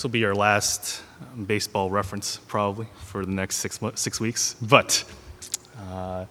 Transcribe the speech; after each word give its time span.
This 0.00 0.04
will 0.04 0.12
be 0.12 0.24
our 0.24 0.34
last 0.34 1.02
um, 1.20 1.44
baseball 1.44 1.90
reference, 1.90 2.38
probably, 2.46 2.86
for 3.04 3.26
the 3.26 3.32
next 3.32 3.56
six, 3.56 3.78
six 3.96 4.18
weeks. 4.18 4.56
But 4.62 5.04
uh, 5.78 6.24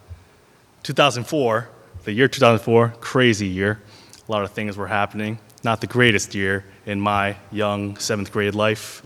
2004, 0.81 1.69
the 2.03 2.11
year 2.11 2.27
2004, 2.27 2.95
crazy 2.99 3.45
year. 3.45 3.79
A 4.27 4.31
lot 4.31 4.43
of 4.43 4.53
things 4.53 4.75
were 4.75 4.87
happening. 4.87 5.37
Not 5.63 5.81
the 5.81 5.85
greatest 5.85 6.33
year 6.33 6.65
in 6.87 6.99
my 6.99 7.37
young 7.51 7.95
seventh 7.97 8.31
grade 8.31 8.55
life. 8.55 9.03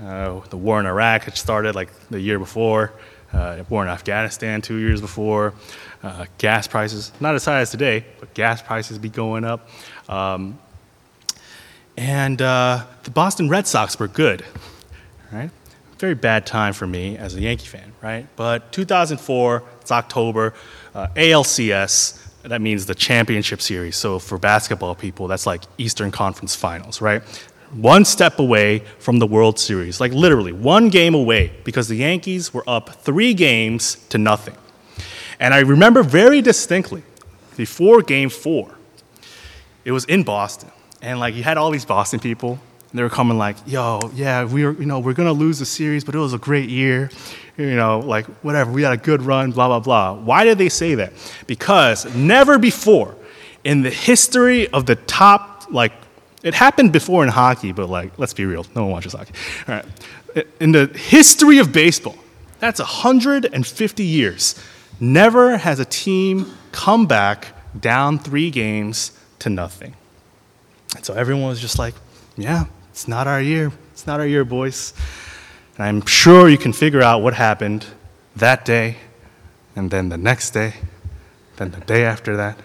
Uh, 0.00 0.40
the 0.48 0.56
war 0.56 0.80
in 0.80 0.86
Iraq 0.86 1.24
had 1.24 1.36
started 1.36 1.74
like 1.74 1.92
the 2.08 2.18
year 2.18 2.38
before. 2.38 2.94
Uh, 3.30 3.62
war 3.68 3.82
in 3.82 3.90
Afghanistan 3.90 4.62
two 4.62 4.78
years 4.78 5.02
before. 5.02 5.52
Uh, 6.02 6.24
gas 6.38 6.66
prices, 6.66 7.12
not 7.20 7.34
as 7.34 7.44
high 7.44 7.60
as 7.60 7.70
today, 7.70 8.06
but 8.20 8.32
gas 8.32 8.62
prices 8.62 8.96
be 8.96 9.10
going 9.10 9.44
up. 9.44 9.68
Um, 10.08 10.58
and 12.02 12.42
uh, 12.42 12.84
the 13.04 13.12
Boston 13.12 13.48
Red 13.48 13.68
Sox 13.68 13.96
were 13.96 14.08
good, 14.08 14.44
right? 15.30 15.50
Very 15.98 16.16
bad 16.16 16.46
time 16.46 16.72
for 16.72 16.84
me 16.84 17.16
as 17.16 17.36
a 17.36 17.40
Yankee 17.40 17.68
fan, 17.68 17.92
right? 18.02 18.26
But 18.34 18.72
2004, 18.72 19.62
it's 19.80 19.92
October, 19.92 20.52
uh, 20.96 21.06
ALCS, 21.14 22.18
that 22.42 22.60
means 22.60 22.86
the 22.86 22.94
championship 22.96 23.62
series. 23.62 23.96
So 23.96 24.18
for 24.18 24.36
basketball 24.36 24.96
people, 24.96 25.28
that's 25.28 25.46
like 25.46 25.62
Eastern 25.78 26.10
Conference 26.10 26.56
Finals, 26.56 27.00
right? 27.00 27.22
One 27.70 28.04
step 28.04 28.40
away 28.40 28.80
from 28.98 29.20
the 29.20 29.26
World 29.28 29.60
Series, 29.60 30.00
like 30.00 30.12
literally 30.12 30.52
one 30.52 30.88
game 30.88 31.14
away, 31.14 31.52
because 31.62 31.86
the 31.86 31.94
Yankees 31.94 32.52
were 32.52 32.64
up 32.66 32.96
three 32.96 33.32
games 33.32 33.94
to 34.08 34.18
nothing. 34.18 34.56
And 35.38 35.54
I 35.54 35.60
remember 35.60 36.02
very 36.02 36.42
distinctly 36.42 37.04
before 37.56 38.02
game 38.02 38.28
four, 38.28 38.74
it 39.84 39.92
was 39.92 40.04
in 40.06 40.24
Boston 40.24 40.72
and 41.02 41.20
like 41.20 41.34
you 41.34 41.42
had 41.42 41.58
all 41.58 41.70
these 41.70 41.84
Boston 41.84 42.20
people, 42.20 42.52
and 42.90 42.98
they 42.98 43.02
were 43.02 43.10
coming 43.10 43.36
like, 43.36 43.56
"Yo, 43.66 44.00
yeah, 44.14 44.44
we 44.44 44.64
were, 44.64 44.72
you 44.72 44.86
know, 44.86 45.00
we're 45.00 45.12
gonna 45.12 45.32
lose 45.32 45.58
the 45.58 45.66
series, 45.66 46.04
but 46.04 46.14
it 46.14 46.18
was 46.18 46.32
a 46.32 46.38
great 46.38 46.70
year, 46.70 47.10
you 47.58 47.76
know, 47.76 47.98
like 47.98 48.26
whatever, 48.42 48.70
we 48.70 48.82
had 48.82 48.92
a 48.92 48.96
good 48.96 49.20
run, 49.22 49.50
blah 49.50 49.68
blah 49.68 49.80
blah." 49.80 50.14
Why 50.14 50.44
did 50.44 50.58
they 50.58 50.68
say 50.68 50.94
that? 50.94 51.12
Because 51.46 52.06
never 52.14 52.58
before 52.58 53.16
in 53.64 53.82
the 53.82 53.90
history 53.90 54.68
of 54.68 54.86
the 54.86 54.96
top, 54.96 55.66
like, 55.70 55.92
it 56.42 56.54
happened 56.54 56.92
before 56.92 57.22
in 57.22 57.28
hockey, 57.28 57.72
but 57.72 57.88
like, 57.88 58.12
let's 58.18 58.34
be 58.34 58.44
real, 58.44 58.64
no 58.74 58.82
one 58.84 58.92
watches 58.92 59.12
hockey. 59.12 59.32
All 59.68 59.74
right, 59.74 60.46
in 60.60 60.72
the 60.72 60.86
history 60.86 61.58
of 61.58 61.72
baseball, 61.72 62.16
that's 62.58 62.78
150 62.78 64.04
years. 64.04 64.54
Never 65.00 65.56
has 65.56 65.80
a 65.80 65.84
team 65.84 66.46
come 66.70 67.06
back 67.06 67.48
down 67.80 68.18
three 68.18 68.50
games 68.50 69.12
to 69.40 69.50
nothing. 69.50 69.94
And 70.96 71.04
so 71.04 71.14
everyone 71.14 71.48
was 71.48 71.60
just 71.60 71.78
like, 71.78 71.94
yeah, 72.36 72.64
it's 72.90 73.08
not 73.08 73.26
our 73.26 73.40
year. 73.40 73.72
It's 73.92 74.06
not 74.06 74.20
our 74.20 74.26
year, 74.26 74.44
boys. 74.44 74.92
And 75.76 75.84
I'm 75.84 76.06
sure 76.06 76.48
you 76.48 76.58
can 76.58 76.72
figure 76.72 77.02
out 77.02 77.22
what 77.22 77.34
happened 77.34 77.86
that 78.36 78.64
day, 78.64 78.96
and 79.74 79.90
then 79.90 80.08
the 80.08 80.18
next 80.18 80.50
day, 80.50 80.74
then 81.56 81.70
the 81.70 81.80
day 81.80 82.04
after 82.04 82.36
that. 82.36 82.58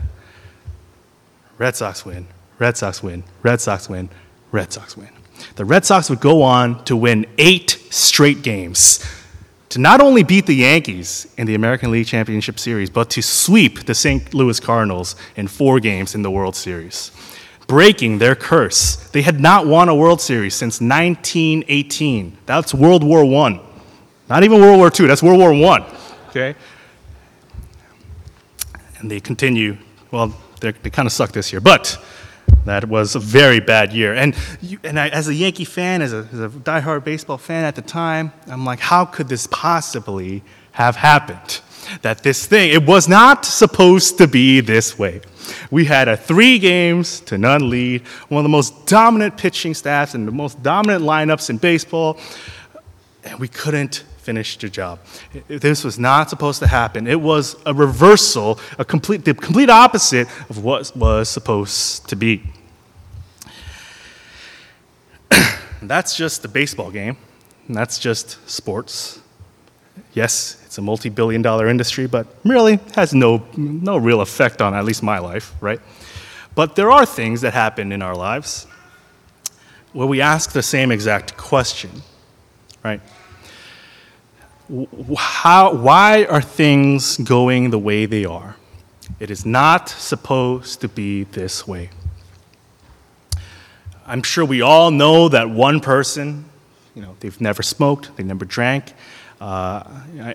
Red 1.58 1.75
Sox 1.75 2.05
win, 2.05 2.28
Red 2.59 2.78
Sox 2.78 3.02
win, 3.02 3.23
Red 3.44 3.61
Sox 3.61 3.89
win, 3.89 4.09
Red 4.52 4.72
Sox 4.72 4.95
win. 4.95 5.09
The 5.55 5.66
Red 5.66 5.86
Sox 5.86 6.09
would 6.09 6.20
go 6.20 6.42
on 6.42 6.83
to 6.86 6.95
win 6.95 7.25
eight 7.38 7.72
straight 7.89 8.42
games 8.42 9.05
to 9.70 9.80
not 9.80 10.02
only 10.02 10.23
beat 10.23 10.45
the 10.45 10.55
Yankees 10.55 11.28
in 11.38 11.48
the 11.48 11.55
American 11.55 11.92
League 11.92 12.08
Championship 12.08 12.59
Series, 12.59 12.89
but 12.89 13.09
to 13.11 13.22
sweep 13.22 13.86
the 13.86 13.95
St. 13.95 14.33
Louis 14.33 14.59
Cardinals 14.59 15.16
in 15.36 15.48
four 15.48 15.80
games 15.80 16.16
in 16.16 16.22
the 16.22 16.31
World 16.31 16.55
Series 16.55 17.11
breaking 17.68 18.18
their 18.18 18.36
curse. 18.36 18.96
They 19.10 19.22
had 19.22 19.40
not 19.40 19.68
won 19.68 19.90
a 19.90 19.96
World 19.96 20.22
Series 20.22 20.56
since 20.56 20.82
1918. 20.82 22.38
That's 22.46 22.73
World 22.73 23.04
War 23.04 23.23
I. 23.46 23.60
Not 24.30 24.44
even 24.44 24.60
World 24.60 24.80
War 24.80 24.92
II, 24.98 25.08
that's 25.08 25.22
World 25.22 25.40
War 25.40 25.54
I. 25.54 25.94
Okay? 26.30 26.56
And 29.00 29.11
they 29.11 29.20
continue, 29.20 29.77
well, 30.11 30.33
they 30.60 30.72
kind 30.72 31.06
of 31.06 31.11
suck 31.11 31.32
this 31.32 31.52
year, 31.52 31.61
but 31.61 31.98
that 32.66 32.86
was 32.86 33.16
a 33.16 33.20
very 33.20 33.60
bad 33.60 33.94
year. 33.94 34.14
And, 34.14 34.36
you, 34.61 34.80
and 34.83 35.00
I, 35.00 35.10
as 35.10 35.27
a 35.27 35.33
Yankee 35.33 35.66
fan, 35.66 36.02
as 36.02 36.14
a, 36.14 36.27
as 36.33 36.39
a 36.39 36.50
diehard 36.50 37.04
baseball 37.04 37.38
fan 37.38 37.64
at 37.64 37.76
the 37.76 37.82
time, 37.82 38.33
I'm 38.48 38.66
like, 38.66 38.80
how 38.80 39.06
could 39.06 39.30
this 39.30 39.48
possibly 39.48 40.44
have 40.73 40.98
happened? 40.98 41.61
That 42.02 42.23
this 42.23 42.45
thing, 42.45 42.72
it 42.72 42.86
was 42.86 43.08
not 43.08 43.45
supposed 43.45 44.17
to 44.17 44.27
be 44.27 44.60
this 44.60 45.00
way. 45.00 45.22
We 45.72 45.86
had 45.86 46.08
a 46.08 46.18
three 46.18 46.60
games 46.60 47.20
to 47.22 47.38
none 47.38 47.70
lead, 47.70 48.02
one 48.30 48.40
of 48.40 48.44
the 48.44 48.50
most 48.50 48.86
dominant 48.86 49.38
pitching 49.38 49.73
staffs 49.73 50.14
and 50.14 50.28
the 50.28 50.32
most 50.32 50.62
dominant 50.64 51.04
lineups 51.04 51.50
in 51.50 51.58
baseball, 51.58 52.18
and 53.23 53.40
we 53.40 53.48
couldn't 53.48 54.04
finish 54.28 54.58
the 54.58 54.68
job. 54.68 55.00
This 55.48 55.86
was 55.86 55.98
not 55.98 56.30
supposed 56.30 56.60
to 56.60 56.68
happen. 56.68 57.08
It 57.08 57.22
was 57.22 57.56
a 57.66 57.73
reversal, 57.73 58.60
a 58.78 58.84
complete, 58.84 59.23
the 59.23 59.34
complete 59.34 59.70
opposite 59.70 60.28
of 60.50 60.64
what 60.64 60.94
was 60.98 61.30
supposed 61.30 62.10
to 62.10 62.18
be. 62.18 62.44
that's 65.82 66.18
just 66.18 66.42
the 66.42 66.50
baseball 66.50 66.92
game. 66.92 67.16
that's 67.70 68.00
just 68.00 68.38
sports. 68.50 69.22
Yes, 70.12 70.58
it's 70.77 70.80
a 70.80 70.83
multi 70.83 71.10
billion 71.10 71.42
dollar 71.42 71.67
industry, 71.67 72.05
but 72.05 72.27
really 72.45 72.80
has 72.93 73.11
no, 73.11 73.43
no 73.58 73.98
real 73.98 74.21
effect 74.21 74.61
on 74.61 74.76
at 74.76 74.86
least 74.86 75.02
my 75.02 75.17
life, 75.17 75.55
right? 75.60 75.82
But 76.54 76.76
there 76.76 76.92
are 76.92 77.04
things 77.04 77.42
that 77.42 77.54
happen 77.54 77.92
in 77.92 78.04
our 78.04 78.15
lives 78.15 78.67
where 79.92 80.05
we 80.05 80.21
ask 80.21 80.52
the 80.52 80.61
same 80.61 80.92
exact 80.92 81.36
question, 81.36 81.89
right? 82.83 83.02
How, 85.17 85.73
why 85.73 86.26
are 86.26 86.43
things 86.43 87.17
going 87.17 87.71
the 87.71 87.80
way 87.80 88.05
they 88.05 88.26
are? 88.26 88.55
It 89.20 89.32
is 89.32 89.48
not 89.48 89.89
supposed 89.89 90.80
to 90.82 90.88
be 90.88 91.23
this 91.23 91.67
way. 91.67 91.89
I'm 94.05 94.21
sure 94.21 94.45
we 94.45 94.61
all 94.61 94.92
know 94.92 95.27
that 95.30 95.49
one 95.49 95.80
person, 95.80 96.45
you 96.94 97.02
know, 97.02 97.15
they've 97.20 97.42
never 97.42 97.64
smoked, 97.64 98.15
they 98.15 98.21
never 98.21 98.45
drank, 98.45 98.94
uh, 99.39 99.83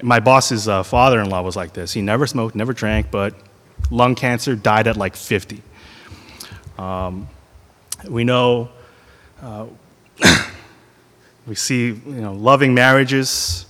my 0.03 0.21
boss's 0.21 0.69
uh, 0.69 0.83
father 0.83 1.21
in 1.21 1.29
law 1.29 1.43
was 1.43 1.57
like 1.57 1.73
this. 1.73 1.93
He 1.93 2.03
never 2.03 2.27
smoked, 2.27 2.55
never 2.55 2.73
drank, 2.73 3.11
but 3.11 3.35
lung 3.91 4.15
cancer, 4.15 4.55
died 4.55 4.87
at 4.87 4.97
like 4.97 5.17
50. 5.17 5.63
Um, 6.79 7.29
we 8.09 8.25
know, 8.25 8.71
uh, 9.43 9.67
we 11.47 11.55
see 11.55 11.87
you 11.87 12.03
know, 12.05 12.33
loving 12.33 12.75
marriages 12.75 13.67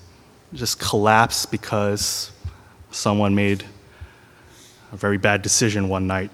just 0.53 0.79
collapse 0.79 1.47
because 1.47 2.31
someone 2.91 3.35
made 3.35 3.65
a 4.93 4.97
very 4.97 5.17
bad 5.17 5.41
decision 5.41 5.89
one 5.89 6.07
night 6.07 6.31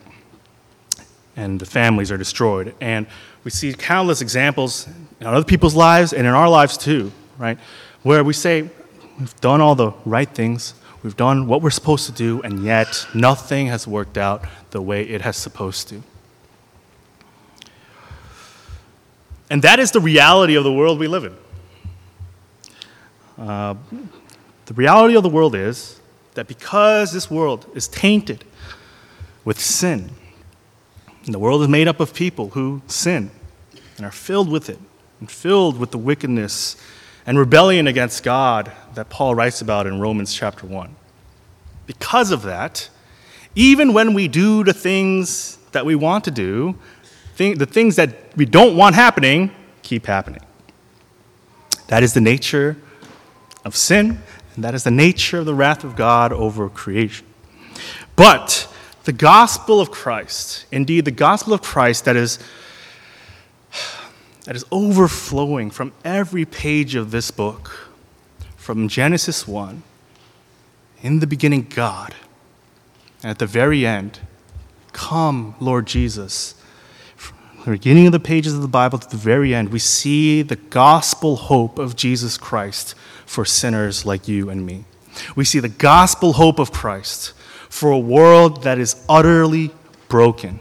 and 1.36 1.60
the 1.60 1.66
families 1.66 2.10
are 2.10 2.16
destroyed. 2.16 2.74
And 2.80 3.06
we 3.44 3.52
see 3.52 3.72
countless 3.72 4.20
examples 4.20 4.88
in 5.20 5.26
other 5.26 5.44
people's 5.44 5.76
lives 5.76 6.12
and 6.12 6.26
in 6.26 6.34
our 6.34 6.48
lives 6.48 6.76
too, 6.76 7.12
right? 7.38 7.58
Where 8.02 8.24
we 8.24 8.32
say, 8.32 8.70
We've 9.18 9.40
done 9.40 9.60
all 9.60 9.74
the 9.74 9.92
right 10.04 10.28
things. 10.28 10.74
We've 11.02 11.16
done 11.16 11.46
what 11.46 11.60
we're 11.62 11.70
supposed 11.70 12.06
to 12.06 12.12
do, 12.12 12.40
and 12.42 12.64
yet 12.64 13.06
nothing 13.14 13.66
has 13.66 13.86
worked 13.86 14.16
out 14.16 14.44
the 14.70 14.80
way 14.80 15.02
it 15.02 15.22
has 15.22 15.36
supposed 15.36 15.88
to. 15.88 16.02
And 19.50 19.62
that 19.62 19.78
is 19.80 19.90
the 19.90 20.00
reality 20.00 20.54
of 20.56 20.64
the 20.64 20.72
world 20.72 20.98
we 20.98 21.08
live 21.08 21.24
in. 21.24 21.36
Uh, 23.38 23.74
the 24.66 24.74
reality 24.74 25.16
of 25.16 25.22
the 25.22 25.28
world 25.28 25.54
is 25.54 26.00
that 26.34 26.46
because 26.46 27.12
this 27.12 27.30
world 27.30 27.66
is 27.74 27.88
tainted 27.88 28.44
with 29.44 29.58
sin, 29.58 30.10
the 31.24 31.38
world 31.38 31.62
is 31.62 31.68
made 31.68 31.88
up 31.88 32.00
of 32.00 32.14
people 32.14 32.50
who 32.50 32.82
sin 32.86 33.30
and 33.96 34.06
are 34.06 34.12
filled 34.12 34.48
with 34.48 34.68
it, 34.68 34.78
and 35.18 35.30
filled 35.30 35.78
with 35.78 35.90
the 35.90 35.98
wickedness 35.98 36.76
and 37.28 37.38
rebellion 37.38 37.86
against 37.86 38.22
God 38.22 38.72
that 38.94 39.10
Paul 39.10 39.34
writes 39.34 39.60
about 39.60 39.86
in 39.86 40.00
Romans 40.00 40.32
chapter 40.32 40.66
1. 40.66 40.96
Because 41.86 42.30
of 42.30 42.40
that, 42.44 42.88
even 43.54 43.92
when 43.92 44.14
we 44.14 44.28
do 44.28 44.64
the 44.64 44.72
things 44.72 45.58
that 45.72 45.84
we 45.84 45.94
want 45.94 46.24
to 46.24 46.30
do, 46.30 46.78
the 47.36 47.66
things 47.66 47.96
that 47.96 48.34
we 48.34 48.46
don't 48.46 48.78
want 48.78 48.94
happening 48.94 49.50
keep 49.82 50.06
happening. 50.06 50.40
That 51.88 52.02
is 52.02 52.14
the 52.14 52.20
nature 52.22 52.78
of 53.62 53.76
sin, 53.76 54.22
and 54.54 54.64
that 54.64 54.74
is 54.74 54.84
the 54.84 54.90
nature 54.90 55.40
of 55.40 55.44
the 55.44 55.54
wrath 55.54 55.84
of 55.84 55.96
God 55.96 56.32
over 56.32 56.70
creation. 56.70 57.26
But 58.16 58.72
the 59.04 59.12
gospel 59.12 59.82
of 59.82 59.90
Christ, 59.90 60.64
indeed, 60.72 61.04
the 61.04 61.10
gospel 61.10 61.52
of 61.52 61.60
Christ 61.60 62.06
that 62.06 62.16
is 62.16 62.38
that 64.48 64.56
is 64.56 64.64
overflowing 64.72 65.70
from 65.70 65.92
every 66.06 66.46
page 66.46 66.94
of 66.94 67.10
this 67.10 67.30
book, 67.30 67.90
from 68.56 68.88
Genesis 68.88 69.46
1. 69.46 69.82
In 71.02 71.18
the 71.18 71.26
beginning, 71.26 71.66
God. 71.68 72.14
And 73.22 73.30
at 73.30 73.40
the 73.40 73.46
very 73.46 73.84
end, 73.84 74.20
come, 74.92 75.54
Lord 75.60 75.86
Jesus. 75.86 76.54
From 77.14 77.36
the 77.66 77.72
beginning 77.72 78.06
of 78.06 78.12
the 78.12 78.18
pages 78.18 78.54
of 78.54 78.62
the 78.62 78.68
Bible 78.68 78.98
to 78.98 79.10
the 79.10 79.18
very 79.18 79.54
end, 79.54 79.68
we 79.68 79.78
see 79.78 80.40
the 80.40 80.56
gospel 80.56 81.36
hope 81.36 81.78
of 81.78 81.94
Jesus 81.94 82.38
Christ 82.38 82.94
for 83.26 83.44
sinners 83.44 84.06
like 84.06 84.28
you 84.28 84.48
and 84.48 84.64
me. 84.64 84.86
We 85.36 85.44
see 85.44 85.60
the 85.60 85.68
gospel 85.68 86.32
hope 86.32 86.58
of 86.58 86.72
Christ 86.72 87.34
for 87.68 87.90
a 87.90 87.98
world 87.98 88.62
that 88.62 88.78
is 88.78 88.96
utterly 89.10 89.72
broken. 90.08 90.60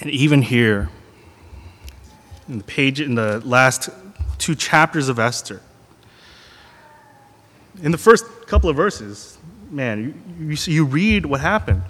And 0.00 0.10
even 0.10 0.42
here, 0.42 0.90
in 2.48 2.58
the 2.58 2.64
page 2.64 3.00
in 3.00 3.14
the 3.14 3.40
last 3.40 3.88
two 4.38 4.54
chapters 4.54 5.08
of 5.08 5.18
Esther, 5.18 5.60
in 7.82 7.92
the 7.92 7.98
first 7.98 8.24
couple 8.46 8.70
of 8.70 8.76
verses, 8.76 9.38
man, 9.70 10.22
you, 10.38 10.48
you, 10.48 10.56
you 10.72 10.84
read 10.84 11.26
what 11.26 11.40
happened. 11.40 11.82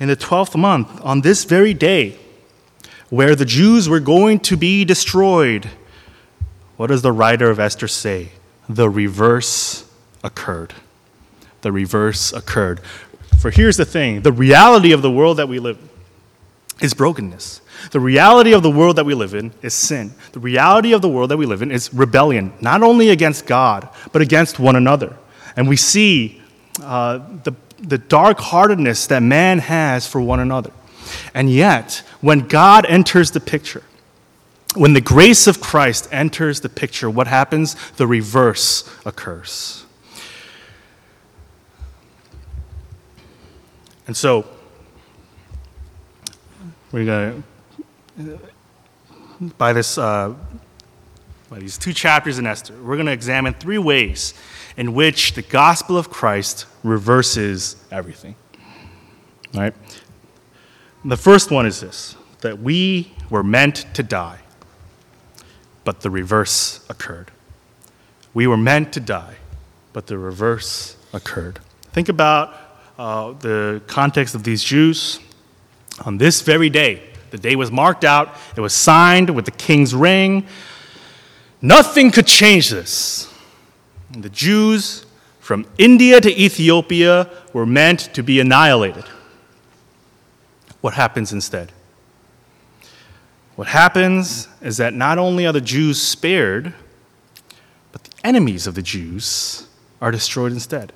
In 0.00 0.08
the 0.08 0.16
12th 0.16 0.56
month, 0.56 1.00
on 1.02 1.20
this 1.20 1.44
very 1.44 1.72
day, 1.72 2.18
where 3.10 3.34
the 3.36 3.44
Jews 3.44 3.88
were 3.88 4.00
going 4.00 4.40
to 4.40 4.56
be 4.56 4.84
destroyed, 4.84 5.70
what 6.76 6.88
does 6.88 7.02
the 7.02 7.12
writer 7.12 7.48
of 7.48 7.60
Esther 7.60 7.86
say? 7.86 8.30
The 8.68 8.90
reverse 8.90 9.88
occurred. 10.22 10.74
The 11.60 11.70
reverse 11.70 12.32
occurred. 12.32 12.80
For 13.38 13.50
here's 13.50 13.76
the 13.76 13.84
thing 13.84 14.22
the 14.22 14.32
reality 14.32 14.92
of 14.92 15.02
the 15.02 15.10
world 15.10 15.36
that 15.36 15.48
we 15.48 15.58
live 15.58 15.78
in 15.78 15.88
is 16.84 16.94
brokenness. 16.94 17.60
The 17.90 18.00
reality 18.00 18.52
of 18.52 18.62
the 18.62 18.70
world 18.70 18.96
that 18.96 19.04
we 19.04 19.14
live 19.14 19.34
in 19.34 19.52
is 19.62 19.74
sin. 19.74 20.14
The 20.32 20.40
reality 20.40 20.92
of 20.92 21.02
the 21.02 21.08
world 21.08 21.30
that 21.30 21.36
we 21.36 21.46
live 21.46 21.62
in 21.62 21.72
is 21.72 21.92
rebellion, 21.92 22.52
not 22.60 22.82
only 22.82 23.10
against 23.10 23.46
God, 23.46 23.88
but 24.12 24.22
against 24.22 24.58
one 24.58 24.76
another. 24.76 25.16
And 25.56 25.68
we 25.68 25.76
see 25.76 26.42
uh, 26.82 27.18
the, 27.42 27.54
the 27.78 27.98
dark 27.98 28.38
heartedness 28.38 29.06
that 29.08 29.22
man 29.22 29.58
has 29.58 30.06
for 30.06 30.20
one 30.20 30.40
another. 30.40 30.70
And 31.34 31.50
yet, 31.50 32.02
when 32.20 32.40
God 32.40 32.86
enters 32.86 33.30
the 33.30 33.40
picture, 33.40 33.82
when 34.74 34.92
the 34.92 35.00
grace 35.00 35.46
of 35.46 35.60
Christ 35.60 36.08
enters 36.10 36.60
the 36.60 36.68
picture, 36.68 37.08
what 37.08 37.26
happens? 37.26 37.76
The 37.92 38.06
reverse 38.06 38.88
occurs. 39.04 39.86
And 44.06 44.16
so, 44.16 44.46
we're 46.94 47.04
going 47.04 47.44
to, 48.18 48.38
by 49.58 49.72
this, 49.72 49.98
uh, 49.98 50.32
by 51.50 51.58
these 51.58 51.76
two 51.76 51.92
chapters 51.92 52.38
in 52.38 52.46
Esther, 52.46 52.72
we're 52.74 52.94
going 52.94 53.06
to 53.06 53.12
examine 53.12 53.52
three 53.52 53.78
ways 53.78 54.32
in 54.76 54.94
which 54.94 55.32
the 55.32 55.42
gospel 55.42 55.96
of 55.98 56.08
Christ 56.08 56.66
reverses 56.84 57.74
everything. 57.90 58.36
All 59.54 59.62
right? 59.62 59.74
The 61.04 61.16
first 61.16 61.50
one 61.50 61.66
is 61.66 61.80
this 61.80 62.14
that 62.42 62.60
we 62.60 63.12
were 63.28 63.42
meant 63.42 63.86
to 63.94 64.04
die, 64.04 64.38
but 65.82 66.00
the 66.00 66.10
reverse 66.10 66.86
occurred. 66.88 67.32
We 68.34 68.46
were 68.46 68.56
meant 68.56 68.92
to 68.92 69.00
die, 69.00 69.34
but 69.92 70.06
the 70.06 70.16
reverse 70.16 70.96
occurred. 71.12 71.58
Think 71.90 72.08
about 72.08 72.54
uh, 72.98 73.32
the 73.32 73.82
context 73.88 74.36
of 74.36 74.44
these 74.44 74.62
Jews. 74.62 75.18
On 76.04 76.18
this 76.18 76.40
very 76.40 76.70
day, 76.70 77.02
the 77.30 77.38
day 77.38 77.56
was 77.56 77.70
marked 77.70 78.04
out, 78.04 78.36
it 78.56 78.60
was 78.60 78.74
signed 78.74 79.30
with 79.30 79.44
the 79.44 79.50
king's 79.50 79.94
ring. 79.94 80.46
Nothing 81.60 82.10
could 82.10 82.26
change 82.26 82.70
this. 82.70 83.32
The 84.10 84.28
Jews 84.28 85.06
from 85.40 85.66
India 85.78 86.20
to 86.20 86.30
Ethiopia 86.30 87.28
were 87.52 87.66
meant 87.66 88.12
to 88.14 88.22
be 88.22 88.40
annihilated. 88.40 89.04
What 90.80 90.94
happens 90.94 91.32
instead? 91.32 91.72
What 93.56 93.68
happens 93.68 94.48
is 94.60 94.76
that 94.78 94.94
not 94.94 95.18
only 95.18 95.46
are 95.46 95.52
the 95.52 95.60
Jews 95.60 96.00
spared, 96.02 96.74
but 97.92 98.04
the 98.04 98.12
enemies 98.24 98.66
of 98.66 98.74
the 98.74 98.82
Jews 98.82 99.66
are 100.00 100.10
destroyed 100.10 100.52
instead. 100.52 100.92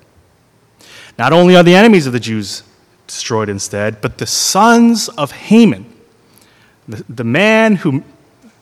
Not 1.17 1.33
only 1.33 1.55
are 1.55 1.63
the 1.63 1.75
enemies 1.75 2.05
of 2.05 2.13
the 2.13 2.19
Jews 2.19 2.63
destroyed 3.09 3.49
instead, 3.49 4.01
but 4.01 4.17
the 4.17 4.25
sons 4.25 5.09
of 5.09 5.31
Haman, 5.31 5.85
the, 6.87 7.03
the 7.09 7.23
man 7.23 7.75
who 7.75 8.03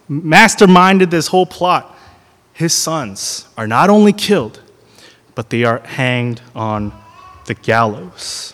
masterminded 0.10 1.10
this 1.12 1.28
whole 1.28 1.46
plot, 1.46 1.96
his 2.54 2.74
sons 2.74 3.48
are 3.58 3.68
not 3.68 3.90
only 3.90 4.14
killed, 4.14 4.62
but 5.36 5.50
they 5.50 5.64
are 5.64 5.80
hanged 5.80 6.42
on 6.56 6.92
the 7.46 7.54
gallows. 7.54 8.54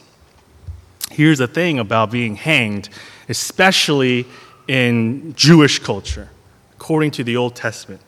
Here's 1.12 1.38
the 1.38 1.48
thing 1.48 1.80
about 1.80 2.12
being 2.12 2.36
hanged, 2.36 2.90
especially 3.30 4.26
in 4.68 5.34
Jewish 5.36 5.80
culture, 5.80 6.30
according 6.74 7.12
to 7.12 7.24
the 7.24 7.38
Old 7.38 7.56
Testament. 7.56 8.02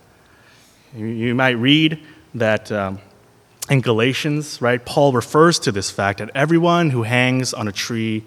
You, 0.95 1.05
you 1.05 1.35
might 1.35 1.51
read 1.51 1.99
that 2.33 2.71
um, 2.71 2.99
in 3.69 3.81
Galatians, 3.81 4.61
right, 4.61 4.83
Paul 4.85 5.11
refers 5.13 5.59
to 5.59 5.71
this 5.71 5.89
fact 5.89 6.19
that 6.19 6.29
everyone 6.35 6.91
who 6.91 7.03
hangs 7.03 7.53
on 7.53 7.67
a 7.67 7.71
tree 7.71 8.23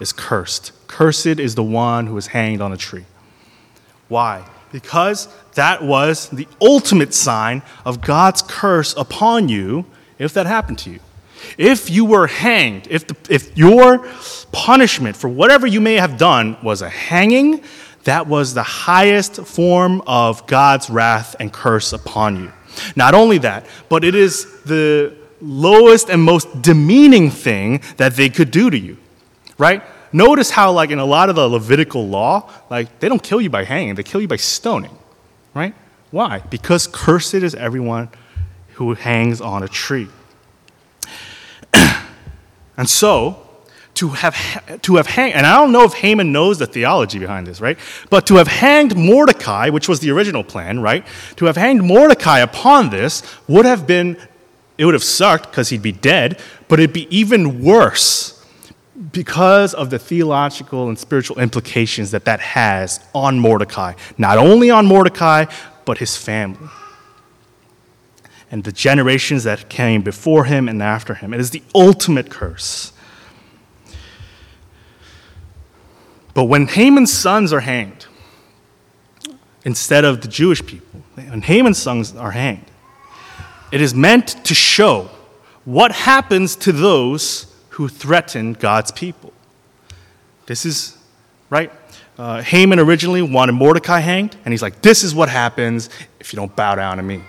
is 0.00 0.12
cursed. 0.12 0.72
Cursed 0.86 1.26
is 1.26 1.54
the 1.54 1.62
one 1.62 2.06
who 2.06 2.16
is 2.16 2.28
hanged 2.28 2.60
on 2.60 2.72
a 2.72 2.76
tree. 2.76 3.04
Why? 4.08 4.48
Because 4.70 5.28
that 5.54 5.82
was 5.82 6.28
the 6.28 6.46
ultimate 6.60 7.14
sign 7.14 7.62
of 7.84 8.00
God's 8.00 8.42
curse 8.42 8.94
upon 8.96 9.48
you 9.48 9.86
if 10.18 10.34
that 10.34 10.46
happened 10.46 10.78
to 10.80 10.90
you. 10.90 11.00
If 11.58 11.90
you 11.90 12.04
were 12.04 12.26
hanged, 12.26 12.86
if, 12.88 13.06
the, 13.06 13.16
if 13.28 13.56
your 13.56 14.08
punishment 14.52 15.16
for 15.16 15.28
whatever 15.28 15.66
you 15.66 15.80
may 15.80 15.94
have 15.94 16.16
done 16.16 16.56
was 16.62 16.82
a 16.82 16.88
hanging, 16.88 17.62
that 18.04 18.26
was 18.26 18.54
the 18.54 18.62
highest 18.62 19.46
form 19.46 20.02
of 20.06 20.46
God's 20.46 20.88
wrath 20.88 21.34
and 21.40 21.52
curse 21.52 21.92
upon 21.92 22.36
you. 22.36 22.52
Not 22.94 23.14
only 23.14 23.38
that, 23.38 23.66
but 23.88 24.04
it 24.04 24.14
is 24.14 24.62
the 24.62 25.14
lowest 25.40 26.08
and 26.08 26.22
most 26.22 26.62
demeaning 26.62 27.30
thing 27.30 27.82
that 27.96 28.14
they 28.14 28.28
could 28.28 28.50
do 28.50 28.70
to 28.70 28.78
you, 28.78 28.96
right? 29.58 29.82
Notice 30.12 30.50
how, 30.50 30.72
like 30.72 30.90
in 30.90 30.98
a 30.98 31.04
lot 31.04 31.28
of 31.28 31.36
the 31.36 31.48
Levitical 31.48 32.06
law, 32.06 32.50
like 32.70 33.00
they 33.00 33.08
don't 33.08 33.22
kill 33.22 33.40
you 33.40 33.50
by 33.50 33.64
hanging, 33.64 33.94
they 33.94 34.02
kill 34.02 34.20
you 34.20 34.28
by 34.28 34.36
stoning, 34.36 34.96
right? 35.54 35.74
Why? 36.10 36.38
Because 36.38 36.86
cursed 36.86 37.34
is 37.34 37.54
everyone 37.54 38.08
who 38.74 38.94
hangs 38.94 39.40
on 39.40 39.62
a 39.62 39.68
tree. 39.68 40.08
and 42.76 42.88
so, 42.88 43.45
to 43.96 44.10
have, 44.10 44.80
to 44.82 44.96
have 44.96 45.06
hanged, 45.06 45.34
and 45.34 45.46
I 45.46 45.56
don't 45.60 45.72
know 45.72 45.84
if 45.84 45.94
Haman 45.94 46.32
knows 46.32 46.58
the 46.58 46.66
theology 46.66 47.18
behind 47.18 47.46
this, 47.46 47.60
right? 47.60 47.78
But 48.10 48.26
to 48.28 48.36
have 48.36 48.48
hanged 48.48 48.96
Mordecai, 48.96 49.70
which 49.70 49.88
was 49.88 50.00
the 50.00 50.10
original 50.10 50.44
plan, 50.44 50.80
right? 50.80 51.06
To 51.36 51.46
have 51.46 51.56
hanged 51.56 51.82
Mordecai 51.82 52.38
upon 52.38 52.90
this 52.90 53.22
would 53.48 53.64
have 53.64 53.86
been, 53.86 54.16
it 54.78 54.84
would 54.84 54.94
have 54.94 55.04
sucked 55.04 55.50
because 55.50 55.70
he'd 55.70 55.82
be 55.82 55.92
dead, 55.92 56.40
but 56.68 56.78
it'd 56.78 56.92
be 56.92 57.08
even 57.16 57.62
worse 57.62 58.32
because 59.12 59.74
of 59.74 59.90
the 59.90 59.98
theological 59.98 60.88
and 60.88 60.98
spiritual 60.98 61.38
implications 61.38 62.10
that 62.12 62.24
that 62.24 62.40
has 62.40 63.00
on 63.14 63.38
Mordecai. 63.38 63.94
Not 64.16 64.38
only 64.38 64.70
on 64.70 64.86
Mordecai, 64.86 65.46
but 65.84 65.98
his 65.98 66.16
family 66.16 66.68
and 68.50 68.64
the 68.64 68.72
generations 68.72 69.44
that 69.44 69.68
came 69.68 70.02
before 70.02 70.44
him 70.44 70.68
and 70.68 70.82
after 70.82 71.14
him. 71.14 71.34
It 71.34 71.40
is 71.40 71.50
the 71.50 71.62
ultimate 71.74 72.30
curse. 72.30 72.92
But 76.36 76.44
when 76.44 76.66
Haman's 76.66 77.10
sons 77.10 77.50
are 77.54 77.60
hanged, 77.60 78.04
instead 79.64 80.04
of 80.04 80.20
the 80.20 80.28
Jewish 80.28 80.64
people, 80.66 81.00
when 81.14 81.40
Haman's 81.40 81.78
sons 81.78 82.14
are 82.14 82.32
hanged, 82.32 82.66
it 83.72 83.80
is 83.80 83.94
meant 83.94 84.44
to 84.44 84.54
show 84.54 85.08
what 85.64 85.92
happens 85.92 86.54
to 86.56 86.72
those 86.72 87.46
who 87.70 87.88
threaten 87.88 88.52
God's 88.52 88.92
people. 88.92 89.32
This 90.44 90.66
is, 90.66 90.98
right? 91.48 91.72
Uh, 92.18 92.42
Haman 92.42 92.80
originally 92.80 93.22
wanted 93.22 93.52
Mordecai 93.52 94.00
hanged, 94.00 94.36
and 94.44 94.52
he's 94.52 94.60
like, 94.60 94.82
This 94.82 95.04
is 95.04 95.14
what 95.14 95.30
happens 95.30 95.88
if 96.20 96.34
you 96.34 96.36
don't 96.36 96.54
bow 96.54 96.74
down 96.74 96.98
to 96.98 97.02
me. 97.02 97.22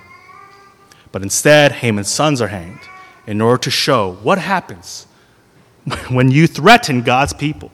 But 1.13 1.21
instead, 1.21 1.71
Haman's 1.71 2.09
sons 2.09 2.41
are 2.41 2.49
hanged 2.49 2.81
in 3.25 3.39
order 3.39 3.57
to 3.59 3.71
show 3.71 4.15
what 4.15 4.37
happens 4.37 5.07
when 6.09 6.29
you 6.29 6.45
threaten 6.45 7.03
God's 7.03 7.31
people. 7.31 7.71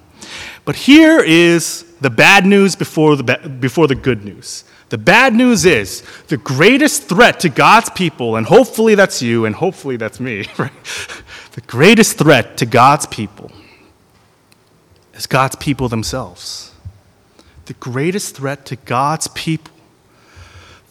But 0.65 0.75
here 0.75 1.19
is 1.19 1.83
the 1.99 2.09
bad 2.09 2.45
news 2.45 2.75
before 2.75 3.15
the, 3.15 3.37
before 3.59 3.87
the 3.87 3.95
good 3.95 4.23
news. 4.23 4.63
The 4.89 4.97
bad 4.97 5.33
news 5.33 5.65
is 5.65 6.03
the 6.27 6.37
greatest 6.37 7.03
threat 7.03 7.39
to 7.41 7.49
God's 7.49 7.89
people, 7.89 8.35
and 8.35 8.45
hopefully 8.45 8.95
that's 8.95 9.21
you, 9.21 9.45
and 9.45 9.55
hopefully 9.55 9.97
that's 9.97 10.19
me, 10.19 10.45
right? 10.57 10.71
The 11.53 11.61
greatest 11.61 12.17
threat 12.17 12.57
to 12.57 12.65
God's 12.65 13.05
people 13.07 13.51
is 15.13 15.27
God's 15.27 15.55
people 15.55 15.89
themselves. 15.89 16.71
The 17.65 17.73
greatest 17.73 18.35
threat 18.35 18.65
to 18.67 18.75
God's 18.75 19.27
people, 19.29 19.73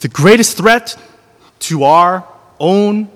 the 0.01 0.09
greatest 0.09 0.57
threat 0.57 0.97
to 1.61 1.85
our 1.85 2.27
own 2.59 3.11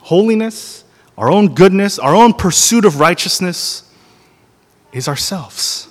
holiness, 0.00 0.84
our 1.16 1.30
own 1.30 1.54
goodness, 1.54 1.98
our 1.98 2.14
own 2.14 2.34
pursuit 2.34 2.84
of 2.84 3.00
righteousness 3.00 3.90
is 4.94 5.08
ourselves. 5.08 5.88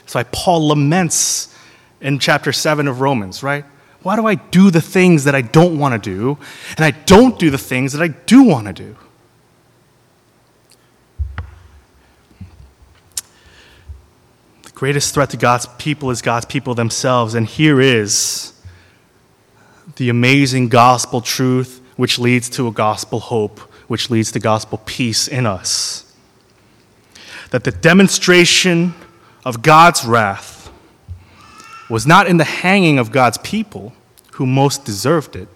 That's 0.00 0.14
why 0.14 0.24
Paul 0.24 0.68
laments 0.68 1.56
in 2.00 2.18
chapter 2.18 2.52
7 2.52 2.86
of 2.86 3.00
Romans, 3.00 3.42
right? 3.42 3.64
Why 4.02 4.16
do 4.16 4.26
I 4.26 4.36
do 4.36 4.70
the 4.70 4.80
things 4.80 5.24
that 5.24 5.34
I 5.34 5.40
don't 5.42 5.78
want 5.78 6.00
to 6.00 6.10
do, 6.10 6.38
and 6.76 6.84
I 6.84 6.90
don't 6.90 7.38
do 7.38 7.50
the 7.50 7.58
things 7.58 7.92
that 7.92 8.02
I 8.02 8.08
do 8.08 8.42
want 8.42 8.66
to 8.66 8.72
do? 8.72 8.96
The 14.62 14.72
greatest 14.72 15.14
threat 15.14 15.30
to 15.30 15.36
God's 15.36 15.66
people 15.78 16.10
is 16.10 16.22
God's 16.22 16.46
people 16.46 16.74
themselves, 16.74 17.34
and 17.34 17.46
here 17.46 17.80
is 17.80 18.52
the 19.96 20.08
amazing 20.08 20.68
gospel 20.68 21.20
truth 21.20 21.82
which 21.96 22.18
leads 22.18 22.48
to 22.50 22.66
a 22.66 22.72
gospel 22.72 23.20
hope, 23.20 23.60
which 23.88 24.08
leads 24.08 24.32
to 24.32 24.40
gospel 24.40 24.80
peace 24.86 25.28
in 25.28 25.46
us. 25.46 26.09
That 27.50 27.64
the 27.64 27.72
demonstration 27.72 28.94
of 29.44 29.62
God's 29.62 30.04
wrath 30.04 30.70
was 31.88 32.06
not 32.06 32.26
in 32.26 32.36
the 32.36 32.44
hanging 32.44 32.98
of 32.98 33.10
God's 33.10 33.38
people 33.38 33.92
who 34.32 34.46
most 34.46 34.84
deserved 34.84 35.36
it, 35.36 35.48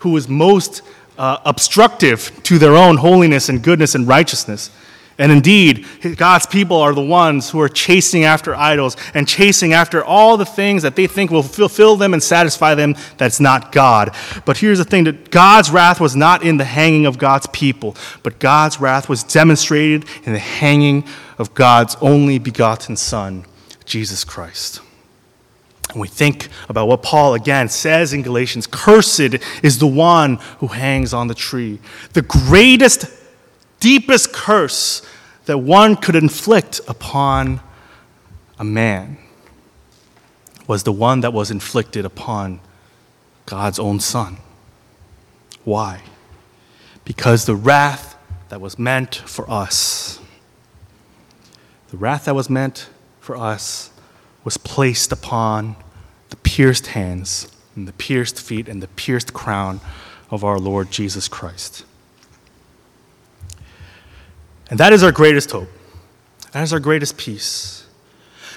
who 0.00 0.10
was 0.10 0.28
most 0.28 0.82
uh, 1.18 1.38
obstructive 1.44 2.32
to 2.44 2.58
their 2.58 2.74
own 2.74 2.96
holiness 2.96 3.48
and 3.48 3.62
goodness 3.62 3.94
and 3.94 4.08
righteousness. 4.08 4.70
And 5.16 5.30
indeed, 5.30 5.86
God's 6.16 6.46
people 6.46 6.76
are 6.78 6.92
the 6.92 7.00
ones 7.00 7.50
who 7.50 7.60
are 7.60 7.68
chasing 7.68 8.24
after 8.24 8.54
idols 8.54 8.96
and 9.14 9.28
chasing 9.28 9.72
after 9.72 10.04
all 10.04 10.36
the 10.36 10.44
things 10.44 10.82
that 10.82 10.96
they 10.96 11.06
think 11.06 11.30
will 11.30 11.44
fulfill 11.44 11.96
them 11.96 12.14
and 12.14 12.22
satisfy 12.22 12.74
them. 12.74 12.96
That's 13.16 13.38
not 13.38 13.70
God. 13.70 14.14
But 14.44 14.56
here's 14.56 14.78
the 14.78 14.84
thing 14.84 15.04
that 15.04 15.30
God's 15.30 15.70
wrath 15.70 16.00
was 16.00 16.16
not 16.16 16.42
in 16.42 16.56
the 16.56 16.64
hanging 16.64 17.06
of 17.06 17.18
God's 17.18 17.46
people, 17.48 17.96
but 18.24 18.40
God's 18.40 18.80
wrath 18.80 19.08
was 19.08 19.22
demonstrated 19.22 20.04
in 20.24 20.32
the 20.32 20.38
hanging 20.40 21.06
of 21.38 21.54
God's 21.54 21.96
only 22.00 22.38
begotten 22.38 22.96
Son, 22.96 23.44
Jesus 23.84 24.24
Christ. 24.24 24.80
And 25.90 26.00
we 26.00 26.08
think 26.08 26.48
about 26.68 26.88
what 26.88 27.02
Paul 27.04 27.34
again 27.34 27.68
says 27.68 28.12
in 28.12 28.22
Galatians 28.22 28.66
Cursed 28.66 29.36
is 29.62 29.78
the 29.78 29.86
one 29.86 30.36
who 30.58 30.66
hangs 30.66 31.14
on 31.14 31.28
the 31.28 31.34
tree. 31.34 31.78
The 32.14 32.22
greatest 32.22 33.06
deepest 33.84 34.32
curse 34.32 35.02
that 35.44 35.58
one 35.58 35.94
could 35.94 36.16
inflict 36.16 36.80
upon 36.88 37.60
a 38.58 38.64
man 38.64 39.18
was 40.66 40.84
the 40.84 40.92
one 40.92 41.20
that 41.20 41.34
was 41.34 41.50
inflicted 41.50 42.02
upon 42.06 42.60
God's 43.44 43.78
own 43.78 44.00
Son. 44.00 44.38
Why? 45.64 46.00
Because 47.04 47.44
the 47.44 47.54
wrath 47.54 48.16
that 48.48 48.58
was 48.58 48.78
meant 48.78 49.16
for 49.16 49.48
us, 49.50 50.18
the 51.90 51.98
wrath 51.98 52.24
that 52.24 52.34
was 52.34 52.48
meant 52.48 52.88
for 53.20 53.36
us, 53.36 53.90
was 54.44 54.56
placed 54.56 55.12
upon 55.12 55.76
the 56.30 56.36
pierced 56.36 56.86
hands 56.86 57.52
and 57.76 57.86
the 57.86 57.92
pierced 57.92 58.40
feet 58.40 58.66
and 58.66 58.82
the 58.82 58.88
pierced 58.88 59.34
crown 59.34 59.82
of 60.30 60.42
our 60.42 60.58
Lord 60.58 60.90
Jesus 60.90 61.28
Christ. 61.28 61.84
And 64.70 64.80
that 64.80 64.92
is 64.92 65.02
our 65.02 65.12
greatest 65.12 65.50
hope. 65.50 65.68
That 66.52 66.62
is 66.62 66.72
our 66.72 66.80
greatest 66.80 67.16
peace. 67.16 67.86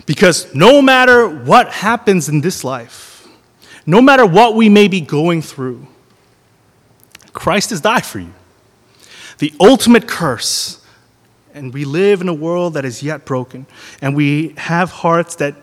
Because 0.06 0.54
no 0.54 0.82
matter 0.82 1.28
what 1.28 1.70
happens 1.70 2.30
in 2.30 2.42
this 2.42 2.64
life, 2.64 3.28
no 3.86 4.02
matter 4.02 4.26
what 4.26 4.56
we 4.56 4.70
may 4.70 4.88
be 4.88 5.02
going 5.02 5.42
through, 5.42 5.88
Christ 7.34 7.72
has 7.72 7.82
died 7.82 8.06
for 8.06 8.20
you. 8.20 8.34
The 9.40 9.54
ultimate 9.60 10.08
curse, 10.08 10.84
and 11.54 11.74
we 11.74 11.86
live 11.86 12.22
in 12.22 12.30
a 12.30 12.34
world 12.34 12.74
that 12.76 12.86
is 12.86 13.04
yet 13.04 13.26
broken, 13.26 13.68
and 14.02 14.16
we 14.16 14.50
have 14.58 14.92
hearts 14.92 15.36
that 15.36 15.56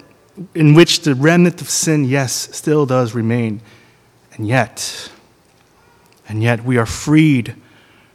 in 0.55 0.75
which 0.75 1.01
the 1.01 1.15
remnant 1.15 1.61
of 1.61 1.71
sin, 1.71 2.05
yes, 2.05 2.33
still 2.57 2.87
does 2.87 3.15
remain. 3.15 3.61
And 4.33 4.47
yet, 4.47 5.11
and 6.29 6.43
yet 6.43 6.65
we 6.65 6.77
are 6.77 6.87
freed 6.87 7.55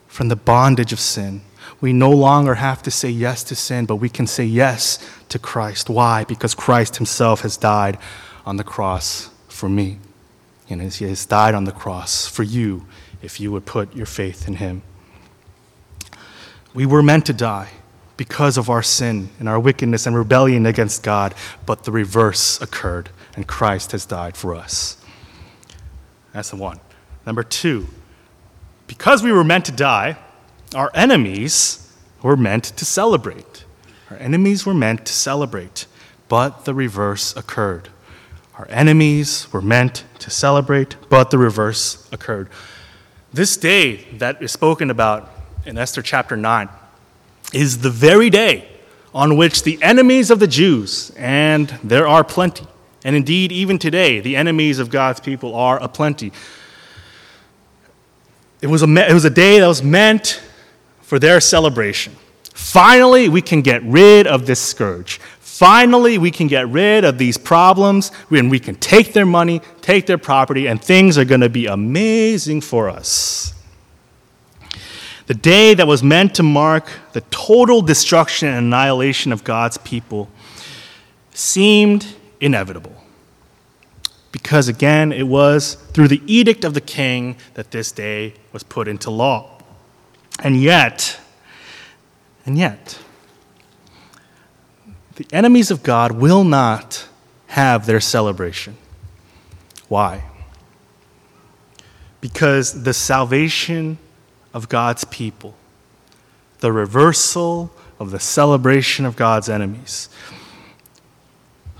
from 0.07 0.27
the 0.27 0.35
bondage 0.35 0.91
of 0.91 0.99
sin 0.99 1.41
we 1.81 1.93
no 1.93 2.11
longer 2.11 2.55
have 2.55 2.83
to 2.83 2.91
say 2.91 3.09
yes 3.09 3.43
to 3.45 3.55
sin, 3.55 3.85
but 3.85 3.95
we 3.97 4.09
can 4.09 4.27
say 4.27 4.43
yes 4.43 4.99
to 5.29 5.39
Christ. 5.39 5.89
Why? 5.89 6.23
Because 6.25 6.53
Christ 6.53 6.97
himself 6.97 7.41
has 7.41 7.55
died 7.55 7.97
on 8.45 8.57
the 8.57 8.63
cross 8.63 9.29
for 9.47 9.69
me. 9.69 9.99
And 10.69 10.81
he 10.81 11.05
has 11.05 11.25
died 11.25 11.55
on 11.55 11.63
the 11.63 11.71
cross 11.71 12.27
for 12.27 12.43
you 12.43 12.85
if 13.21 13.39
you 13.39 13.51
would 13.51 13.65
put 13.65 13.95
your 13.95 14.05
faith 14.05 14.47
in 14.47 14.55
him. 14.55 14.81
We 16.73 16.85
were 16.85 17.01
meant 17.01 17.25
to 17.27 17.33
die 17.33 17.69
because 18.17 18.57
of 18.57 18.69
our 18.69 18.83
sin 18.83 19.29
and 19.39 19.47
our 19.47 19.59
wickedness 19.59 20.05
and 20.05 20.15
rebellion 20.15 20.65
against 20.65 21.01
God, 21.03 21.33
but 21.65 21.85
the 21.85 21.91
reverse 21.91 22.61
occurred, 22.61 23.09
and 23.35 23.47
Christ 23.47 23.93
has 23.93 24.05
died 24.05 24.35
for 24.35 24.53
us. 24.53 24.97
That's 26.33 26.49
the 26.49 26.57
one. 26.57 26.79
Number 27.25 27.43
two, 27.43 27.87
because 28.87 29.23
we 29.23 29.31
were 29.31 29.43
meant 29.43 29.65
to 29.65 29.71
die, 29.71 30.17
our 30.75 30.91
enemies 30.93 31.91
were 32.21 32.37
meant 32.37 32.65
to 32.65 32.85
celebrate. 32.85 33.65
Our 34.09 34.17
enemies 34.17 34.65
were 34.65 34.73
meant 34.73 35.05
to 35.05 35.13
celebrate, 35.13 35.85
but 36.27 36.65
the 36.65 36.73
reverse 36.73 37.35
occurred. 37.35 37.89
Our 38.57 38.67
enemies 38.69 39.47
were 39.51 39.61
meant 39.61 40.03
to 40.19 40.29
celebrate, 40.29 40.95
but 41.09 41.31
the 41.31 41.37
reverse 41.37 42.07
occurred. 42.11 42.49
This 43.33 43.57
day 43.57 43.97
that 44.17 44.41
is 44.41 44.51
spoken 44.51 44.89
about 44.89 45.31
in 45.65 45.77
Esther 45.77 46.01
chapter 46.01 46.35
9 46.35 46.69
is 47.53 47.79
the 47.79 47.89
very 47.89 48.29
day 48.29 48.67
on 49.13 49.37
which 49.37 49.63
the 49.63 49.81
enemies 49.81 50.29
of 50.29 50.39
the 50.39 50.47
Jews, 50.47 51.11
and 51.17 51.69
there 51.83 52.07
are 52.07 52.23
plenty, 52.23 52.67
and 53.03 53.15
indeed 53.15 53.51
even 53.51 53.79
today, 53.79 54.19
the 54.19 54.35
enemies 54.35 54.77
of 54.77 54.89
God's 54.89 55.19
people 55.19 55.55
are 55.55 55.81
aplenty. 55.81 56.31
It 58.61 58.67
was 58.67 58.83
a, 58.83 59.09
it 59.09 59.13
was 59.13 59.25
a 59.25 59.29
day 59.29 59.59
that 59.59 59.67
was 59.67 59.81
meant 59.81 60.41
for 61.09 61.17
their 61.17 61.41
celebration. 61.41 62.15
Finally, 62.53 63.29
we 63.29 63.41
can 63.41 63.63
get 63.63 63.81
rid 63.81 64.27
of 64.27 64.45
this 64.45 64.59
scourge. 64.59 65.17
Finally, 65.39 66.19
we 66.19 66.29
can 66.29 66.45
get 66.45 66.67
rid 66.67 67.03
of 67.03 67.17
these 67.17 67.35
problems 67.35 68.11
and 68.29 68.51
we 68.51 68.59
can 68.59 68.75
take 68.75 69.11
their 69.13 69.25
money, 69.25 69.59
take 69.81 70.05
their 70.05 70.19
property, 70.19 70.67
and 70.67 70.79
things 70.79 71.17
are 71.17 71.25
going 71.25 71.41
to 71.41 71.49
be 71.49 71.65
amazing 71.65 72.61
for 72.61 72.91
us. 72.91 73.55
The 75.25 75.33
day 75.33 75.73
that 75.73 75.87
was 75.87 76.03
meant 76.03 76.35
to 76.35 76.43
mark 76.43 76.87
the 77.13 77.21
total 77.31 77.81
destruction 77.81 78.47
and 78.47 78.67
annihilation 78.67 79.31
of 79.31 79.43
God's 79.43 79.79
people 79.79 80.29
seemed 81.33 82.05
inevitable. 82.39 83.03
Because 84.31 84.67
again, 84.67 85.11
it 85.11 85.27
was 85.27 85.73
through 85.73 86.09
the 86.09 86.21
edict 86.27 86.63
of 86.63 86.75
the 86.75 86.81
king 86.81 87.35
that 87.55 87.71
this 87.71 87.91
day 87.91 88.35
was 88.53 88.61
put 88.61 88.87
into 88.87 89.09
law. 89.09 89.58
And 90.43 90.61
yet, 90.61 91.19
and 92.45 92.57
yet, 92.57 92.99
the 95.15 95.27
enemies 95.33 95.69
of 95.69 95.83
God 95.83 96.13
will 96.13 96.43
not 96.43 97.07
have 97.47 97.85
their 97.85 97.99
celebration. 97.99 98.77
Why? 99.89 100.23
Because 102.21 102.83
the 102.83 102.93
salvation 102.93 103.97
of 104.53 104.69
God's 104.69 105.03
people, 105.05 105.55
the 106.59 106.71
reversal 106.71 107.71
of 107.99 108.11
the 108.11 108.19
celebration 108.19 109.05
of 109.05 109.15
God's 109.15 109.49
enemies, 109.49 110.09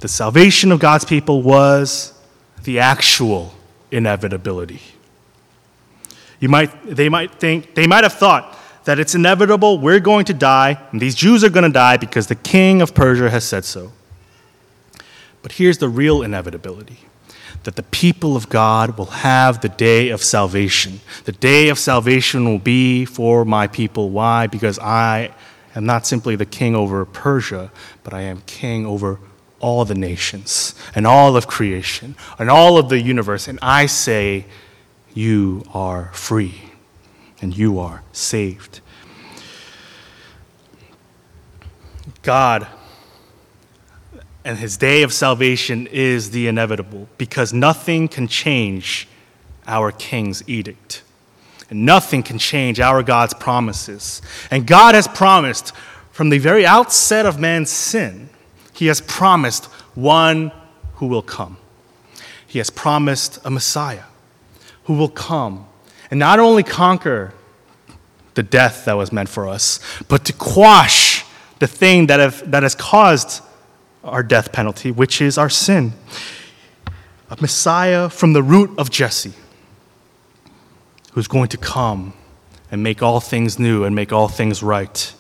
the 0.02 0.08
salvation 0.08 0.72
of 0.72 0.80
God's 0.80 1.06
people 1.06 1.42
was 1.42 2.14
the 2.64 2.80
actual 2.80 3.54
inevitability. 3.92 4.82
You 6.40 6.50
might, 6.50 6.72
they 6.86 7.10
might 7.10 7.36
think, 7.36 7.76
they 7.76 7.88
might 7.88 8.04
have 8.04 8.14
thought 8.14 8.58
that 8.86 9.00
it's 9.00 9.14
inevitable, 9.14 9.78
we're 9.78 10.00
going 10.00 10.26
to 10.26 10.34
die, 10.34 10.82
and 10.92 11.02
these 11.02 11.16
Jews 11.16 11.44
are 11.44 11.50
going 11.50 11.64
to 11.64 11.70
die 11.70 11.98
because 11.98 12.28
the 12.28 12.36
king 12.36 12.82
of 12.82 12.96
Persia 12.96 13.30
has 13.30 13.44
said 13.44 13.66
so. 13.66 13.92
But 15.42 15.54
here's 15.54 15.78
the 15.78 15.90
real 15.90 16.22
inevitability 16.22 17.00
that 17.64 17.76
the 17.76 17.84
people 17.84 18.36
of 18.36 18.50
God 18.50 18.98
will 18.98 19.06
have 19.06 19.62
the 19.62 19.70
day 19.70 20.10
of 20.10 20.24
salvation. 20.24 21.02
The 21.26 21.34
day 21.34 21.70
of 21.70 21.78
salvation 21.78 22.46
will 22.46 22.60
be 22.60 23.06
for 23.06 23.44
my 23.44 23.68
people. 23.68 24.10
Why? 24.10 24.48
Because 24.48 24.80
I 24.80 25.32
am 25.76 25.86
not 25.86 26.08
simply 26.08 26.36
the 26.36 26.46
king 26.46 26.74
over 26.74 27.04
Persia, 27.06 27.72
but 28.04 28.14
I 28.14 28.22
am 28.22 28.42
king 28.46 28.86
over 28.86 29.20
all 29.60 29.84
the 29.84 29.96
nations 29.96 30.74
and 30.96 31.06
all 31.06 31.36
of 31.36 31.48
creation 31.48 32.16
and 32.38 32.50
all 32.50 32.78
of 32.78 32.88
the 32.88 33.02
universe. 33.02 33.48
And 33.48 33.60
I 33.62 33.88
say, 33.88 34.46
you 35.14 35.64
are 35.74 36.12
free 36.14 36.56
and 37.42 37.56
you 37.58 37.80
are 37.80 38.04
saved. 38.12 38.82
God 42.22 42.68
and 44.44 44.58
his 44.58 44.78
day 44.78 45.04
of 45.04 45.14
salvation 45.14 45.88
is 45.88 46.32
the 46.32 46.48
inevitable 46.48 47.08
because 47.18 47.54
nothing 47.54 48.08
can 48.08 48.28
change 48.28 49.08
our 49.68 49.92
king's 49.92 50.48
edict. 50.48 51.04
And 51.70 51.86
nothing 51.86 52.24
can 52.24 52.40
change 52.40 52.80
our 52.80 53.04
God's 53.04 53.36
promises. 53.36 54.24
And 54.50 54.66
God 54.66 54.96
has 54.96 55.08
promised 55.08 55.74
from 56.12 56.30
the 56.30 56.40
very 56.40 56.66
outset 56.66 57.26
of 57.26 57.40
man's 57.40 57.70
sin, 57.70 58.30
he 58.74 58.88
has 58.88 59.02
promised 59.02 59.66
one 59.96 60.52
who 60.96 61.08
will 61.08 61.22
come. 61.22 61.58
He 62.48 62.58
has 62.58 62.70
promised 62.70 63.40
a 63.46 63.50
Messiah 63.50 64.04
who 64.90 64.96
will 64.96 65.08
come 65.08 65.68
and 66.10 66.20
not 66.20 66.40
only 66.40 66.64
conquer 66.64 67.32
the 68.34 68.42
death 68.42 68.86
that 68.86 68.98
was 68.98 69.12
meant 69.12 69.30
for 69.30 69.48
us, 69.48 69.80
but 70.08 70.26
to 70.26 70.34
quash 70.34 71.24
the 71.60 71.68
thing 71.68 72.08
that, 72.08 72.20
have, 72.20 72.50
that 72.50 72.64
has 72.64 72.74
caused 72.74 73.44
our 74.04 74.24
death 74.24 74.52
penalty, 74.52 74.90
which 74.90 75.22
is 75.22 75.38
our 75.38 75.48
sin. 75.48 75.94
A 77.30 77.38
Messiah 77.40 78.10
from 78.10 78.34
the 78.34 78.42
root 78.42 78.72
of 78.80 78.90
Jesse 78.90 79.34
who's 81.12 81.28
going 81.28 81.50
to 81.50 81.58
come 81.58 82.14
and 82.72 82.82
make 82.82 83.04
all 83.04 83.20
things 83.20 83.60
new 83.60 83.84
and 83.84 83.96
make 83.96 84.12
all 84.12 84.28
things 84.28 84.64
right. 84.64 85.14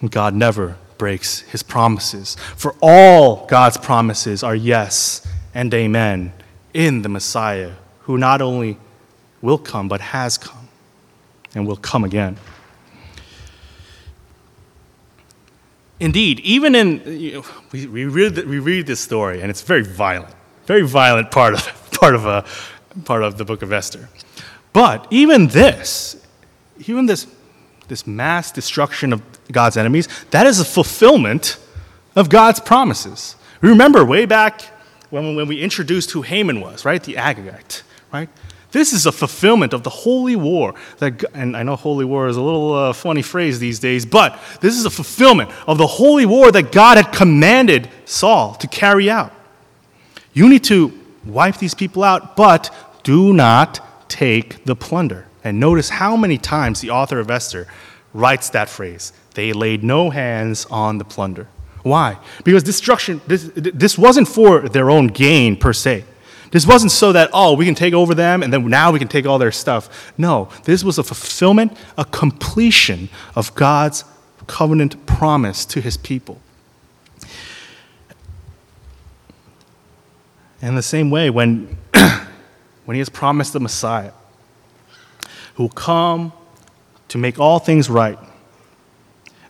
And 0.00 0.10
God 0.10 0.34
never 0.34 0.78
breaks 0.98 1.42
his 1.42 1.62
promises. 1.62 2.36
For 2.56 2.74
all 2.82 3.46
God's 3.46 3.76
promises 3.76 4.42
are 4.42 4.56
yes 4.56 5.24
and 5.54 5.72
amen 5.72 6.32
in 6.74 7.02
the 7.02 7.08
Messiah, 7.08 7.74
who 8.00 8.18
not 8.18 8.42
only 8.42 8.78
will 9.46 9.58
come, 9.58 9.86
but 9.88 10.00
has 10.00 10.36
come 10.36 10.68
and 11.54 11.66
will 11.68 11.76
come 11.76 12.02
again. 12.02 12.36
Indeed, 16.00 16.40
even 16.40 16.74
in, 16.74 17.00
you 17.06 17.32
know, 17.32 17.44
we, 17.70 17.86
we, 17.86 18.04
read, 18.04 18.36
we 18.44 18.58
read 18.58 18.86
this 18.86 19.00
story, 19.00 19.40
and 19.40 19.48
it's 19.48 19.62
very 19.62 19.84
violent, 19.84 20.34
very 20.66 20.82
violent 20.82 21.30
part 21.30 21.54
of, 21.54 21.90
part, 22.00 22.14
of 22.16 22.26
a, 22.26 22.44
part 23.04 23.22
of 23.22 23.38
the 23.38 23.44
book 23.44 23.62
of 23.62 23.72
Esther. 23.72 24.08
But 24.72 25.06
even 25.10 25.46
this, 25.46 26.16
even 26.86 27.06
this, 27.06 27.28
this 27.86 28.04
mass 28.04 28.50
destruction 28.50 29.12
of 29.12 29.22
God's 29.50 29.76
enemies, 29.76 30.08
that 30.32 30.46
is 30.46 30.58
a 30.58 30.64
fulfillment 30.64 31.56
of 32.16 32.28
God's 32.28 32.58
promises. 32.58 33.36
Remember 33.60 34.04
way 34.04 34.26
back 34.26 34.62
when, 35.10 35.36
when 35.36 35.46
we 35.46 35.62
introduced 35.62 36.10
who 36.10 36.22
Haman 36.22 36.60
was, 36.60 36.84
right? 36.84 37.02
The 37.02 37.14
Agagite, 37.14 37.82
right? 38.12 38.28
This 38.72 38.92
is 38.92 39.06
a 39.06 39.12
fulfillment 39.12 39.72
of 39.72 39.82
the 39.82 39.90
holy 39.90 40.36
war. 40.36 40.74
That, 40.98 41.24
and 41.34 41.56
I 41.56 41.62
know 41.62 41.76
holy 41.76 42.04
war 42.04 42.28
is 42.28 42.36
a 42.36 42.42
little 42.42 42.74
uh, 42.74 42.92
funny 42.92 43.22
phrase 43.22 43.58
these 43.58 43.78
days, 43.78 44.04
but 44.04 44.38
this 44.60 44.76
is 44.76 44.84
a 44.84 44.90
fulfillment 44.90 45.50
of 45.66 45.78
the 45.78 45.86
holy 45.86 46.26
war 46.26 46.50
that 46.52 46.72
God 46.72 46.96
had 46.96 47.12
commanded 47.12 47.88
Saul 48.04 48.54
to 48.56 48.66
carry 48.66 49.08
out. 49.08 49.32
You 50.32 50.48
need 50.48 50.64
to 50.64 50.92
wipe 51.24 51.58
these 51.58 51.74
people 51.74 52.04
out, 52.04 52.36
but 52.36 52.74
do 53.02 53.32
not 53.32 54.08
take 54.08 54.64
the 54.64 54.76
plunder. 54.76 55.26
And 55.44 55.60
notice 55.60 55.88
how 55.88 56.16
many 56.16 56.38
times 56.38 56.80
the 56.80 56.90
author 56.90 57.20
of 57.20 57.30
Esther 57.30 57.68
writes 58.12 58.50
that 58.50 58.68
phrase 58.68 59.12
they 59.34 59.52
laid 59.52 59.84
no 59.84 60.10
hands 60.10 60.66
on 60.70 60.98
the 60.98 61.04
plunder. 61.04 61.46
Why? 61.82 62.18
Because 62.42 62.62
destruction, 62.62 63.20
this, 63.26 63.50
this 63.54 63.96
wasn't 63.96 64.26
for 64.26 64.68
their 64.68 64.90
own 64.90 65.06
gain 65.06 65.56
per 65.56 65.72
se. 65.72 66.04
This 66.56 66.66
wasn't 66.66 66.90
so 66.90 67.12
that, 67.12 67.28
oh, 67.34 67.52
we 67.52 67.66
can 67.66 67.74
take 67.74 67.92
over 67.92 68.14
them 68.14 68.42
and 68.42 68.50
then 68.50 68.66
now 68.66 68.90
we 68.90 68.98
can 68.98 69.08
take 69.08 69.26
all 69.26 69.38
their 69.38 69.52
stuff. 69.52 70.14
No, 70.16 70.48
this 70.64 70.82
was 70.82 70.96
a 70.96 71.02
fulfillment, 71.02 71.76
a 71.98 72.04
completion 72.06 73.10
of 73.34 73.54
God's 73.54 74.04
covenant 74.46 75.04
promise 75.04 75.66
to 75.66 75.82
his 75.82 75.98
people. 75.98 76.40
In 80.62 80.76
the 80.76 80.82
same 80.82 81.10
way, 81.10 81.28
when 81.28 81.76
when 82.86 82.94
he 82.94 83.00
has 83.00 83.10
promised 83.10 83.52
the 83.52 83.60
Messiah 83.60 84.12
who 85.56 85.64
will 85.64 85.68
come 85.68 86.32
to 87.08 87.18
make 87.18 87.38
all 87.38 87.58
things 87.58 87.90
right 87.90 88.18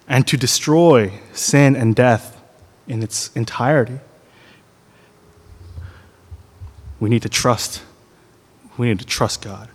and 0.09 0.27
to 0.27 0.37
destroy 0.37 1.13
sin 1.33 1.77
and 1.77 1.95
death 1.95 2.43
in 2.89 3.01
its 3.01 3.31
entirety. 3.37 4.01
We 7.01 7.11
need 7.11 7.23
to 7.23 7.29
trust. 7.29 7.83
We 8.79 8.89
need 8.89 8.99
to 8.99 9.07
trust 9.07 9.43
God. 9.43 9.69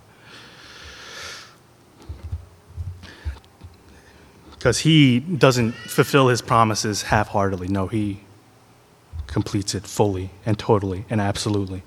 Because 4.52 4.80
he 4.80 5.18
doesn't 5.18 5.72
fulfill 5.72 6.28
his 6.28 6.40
promises 6.40 7.02
half 7.02 7.28
heartedly. 7.28 7.68
No, 7.68 7.88
he 7.88 8.20
completes 9.26 9.74
it 9.74 9.84
fully 9.84 10.30
and 10.46 10.58
totally 10.58 11.04
and 11.10 11.20
absolutely. 11.20 11.82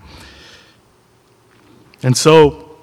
And 2.04 2.18
so, 2.18 2.78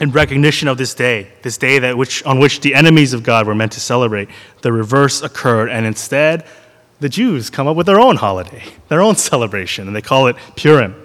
in 0.00 0.10
recognition 0.10 0.66
of 0.66 0.78
this 0.78 0.94
day, 0.94 1.28
this 1.42 1.58
day 1.58 1.78
that 1.78 1.96
which, 1.96 2.22
on 2.24 2.38
which 2.38 2.60
the 2.60 2.74
enemies 2.74 3.12
of 3.12 3.22
God 3.22 3.46
were 3.46 3.54
meant 3.54 3.72
to 3.72 3.80
celebrate, 3.80 4.28
the 4.62 4.72
reverse 4.72 5.22
occurred, 5.22 5.68
and 5.68 5.86
instead, 5.86 6.46
the 7.00 7.08
Jews 7.08 7.50
come 7.50 7.66
up 7.66 7.76
with 7.76 7.86
their 7.86 8.00
own 8.00 8.16
holiday, 8.16 8.64
their 8.88 9.00
own 9.00 9.16
celebration, 9.16 9.86
and 9.86 9.94
they 9.94 10.02
call 10.02 10.26
it 10.26 10.36
Purim. 10.56 11.03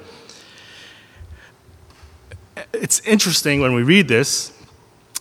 It's 2.73 2.99
interesting 3.01 3.61
when 3.61 3.73
we 3.73 3.83
read 3.83 4.07
this, 4.07 4.51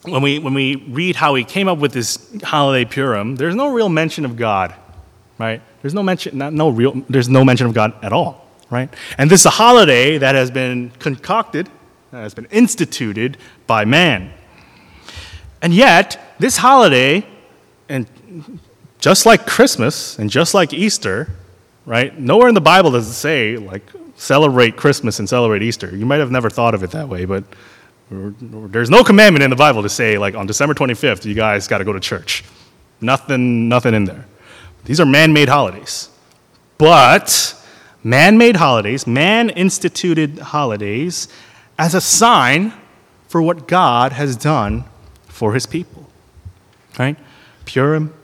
when 0.02 0.22
we, 0.22 0.38
when 0.38 0.54
we 0.54 0.76
read 0.76 1.16
how 1.16 1.34
he 1.34 1.44
came 1.44 1.68
up 1.68 1.78
with 1.78 1.92
this 1.92 2.18
holiday 2.42 2.84
Purim, 2.84 3.36
there's 3.36 3.54
no 3.54 3.72
real 3.72 3.88
mention 3.88 4.24
of 4.24 4.36
God, 4.36 4.74
right? 5.38 5.60
There's 5.82 5.94
no 5.94 6.02
mention, 6.02 6.38
not, 6.38 6.52
no 6.52 6.68
real, 6.68 7.02
there's 7.08 7.28
no 7.28 7.44
mention 7.44 7.66
of 7.66 7.74
God 7.74 7.94
at 8.02 8.12
all, 8.12 8.46
right? 8.70 8.92
And 9.16 9.30
this 9.30 9.40
is 9.40 9.46
a 9.46 9.50
holiday 9.50 10.18
that 10.18 10.34
has 10.34 10.50
been 10.50 10.90
concocted 10.98 11.68
that 12.10 12.22
has 12.22 12.34
been 12.34 12.46
instituted 12.46 13.36
by 13.66 13.84
man. 13.84 14.32
And 15.60 15.74
yet, 15.74 16.34
this 16.38 16.56
holiday, 16.56 17.26
and 17.88 18.06
just 18.98 19.26
like 19.26 19.46
Christmas 19.46 20.18
and 20.18 20.30
just 20.30 20.54
like 20.54 20.72
Easter, 20.72 21.28
right? 21.84 22.18
Nowhere 22.18 22.48
in 22.48 22.54
the 22.54 22.60
Bible 22.60 22.90
does 22.90 23.08
it 23.08 23.14
say, 23.14 23.56
like, 23.56 23.82
celebrate 24.18 24.76
Christmas 24.76 25.18
and 25.20 25.28
celebrate 25.28 25.62
Easter. 25.62 25.94
You 25.96 26.04
might 26.04 26.18
have 26.18 26.30
never 26.30 26.50
thought 26.50 26.74
of 26.74 26.82
it 26.82 26.90
that 26.90 27.08
way, 27.08 27.24
but 27.24 27.44
there's 28.10 28.90
no 28.90 29.04
commandment 29.04 29.42
in 29.42 29.50
the 29.50 29.56
Bible 29.56 29.82
to 29.82 29.88
say, 29.88 30.18
like, 30.18 30.34
on 30.34 30.46
December 30.46 30.74
25th, 30.74 31.24
you 31.24 31.34
guys 31.34 31.68
got 31.68 31.78
to 31.78 31.84
go 31.84 31.92
to 31.92 32.00
church. 32.00 32.44
Nothing, 33.00 33.68
nothing 33.68 33.94
in 33.94 34.04
there. 34.04 34.26
These 34.84 35.00
are 35.00 35.06
man 35.06 35.32
made 35.32 35.48
holidays. 35.48 36.10
But 36.78 37.54
man 38.02 38.38
made 38.38 38.56
holidays, 38.56 39.06
man 39.06 39.50
instituted 39.50 40.38
holidays, 40.38 41.28
as 41.78 41.94
a 41.94 42.00
sign 42.00 42.72
for 43.28 43.40
what 43.40 43.68
God 43.68 44.12
has 44.12 44.36
done 44.36 44.84
for 45.26 45.54
his 45.54 45.66
people. 45.66 46.08
Right? 46.98 47.16
Purim, 47.66 48.14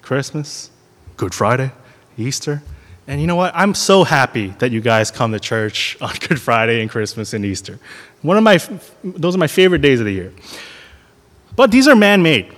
Christmas, 0.00 0.70
Good 1.16 1.34
Friday, 1.34 1.72
Easter. 2.16 2.62
And 3.08 3.20
you 3.20 3.26
know 3.26 3.36
what? 3.36 3.52
I'm 3.54 3.74
so 3.74 4.04
happy 4.04 4.48
that 4.58 4.72
you 4.72 4.80
guys 4.80 5.10
come 5.10 5.32
to 5.32 5.40
church 5.40 5.96
on 6.00 6.14
Good 6.28 6.40
Friday 6.40 6.80
and 6.80 6.90
Christmas 6.90 7.32
and 7.32 7.44
Easter. 7.44 7.78
One 8.22 8.36
of 8.36 8.42
my, 8.42 8.58
those 9.04 9.34
are 9.34 9.38
my 9.38 9.46
favorite 9.46 9.80
days 9.80 10.00
of 10.00 10.06
the 10.06 10.12
year. 10.12 10.32
But 11.54 11.70
these 11.70 11.88
are 11.88 11.96
man 11.96 12.22
made 12.22 12.52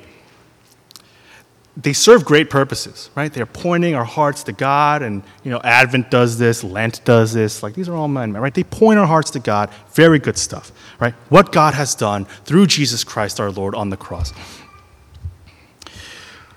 they 1.80 1.92
serve 1.92 2.24
great 2.24 2.50
purposes, 2.50 3.08
right? 3.14 3.32
They're 3.32 3.46
pointing 3.46 3.94
our 3.94 4.04
hearts 4.04 4.42
to 4.44 4.52
God, 4.52 5.00
and 5.00 5.22
you 5.44 5.50
know, 5.52 5.60
Advent 5.62 6.10
does 6.10 6.36
this, 6.36 6.64
Lent 6.64 7.04
does 7.04 7.32
this. 7.32 7.62
Like 7.62 7.74
these 7.74 7.88
are 7.88 7.94
all 7.94 8.08
men, 8.08 8.32
right? 8.32 8.52
They 8.52 8.64
point 8.64 8.98
our 8.98 9.06
hearts 9.06 9.30
to 9.32 9.38
God. 9.38 9.70
Very 9.92 10.18
good 10.18 10.36
stuff, 10.36 10.72
right? 10.98 11.14
What 11.28 11.52
God 11.52 11.74
has 11.74 11.94
done 11.94 12.24
through 12.44 12.66
Jesus 12.66 13.04
Christ 13.04 13.38
our 13.38 13.52
Lord 13.52 13.76
on 13.76 13.90
the 13.90 13.96
cross. 13.96 14.32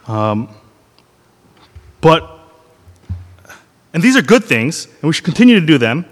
Um, 0.08 0.50
but, 2.02 2.40
and 3.94 4.02
these 4.02 4.16
are 4.16 4.22
good 4.22 4.44
things, 4.44 4.86
and 4.86 5.04
we 5.04 5.14
should 5.14 5.26
continue 5.26 5.60
to 5.60 5.66
do 5.66 5.78
them. 5.78 6.06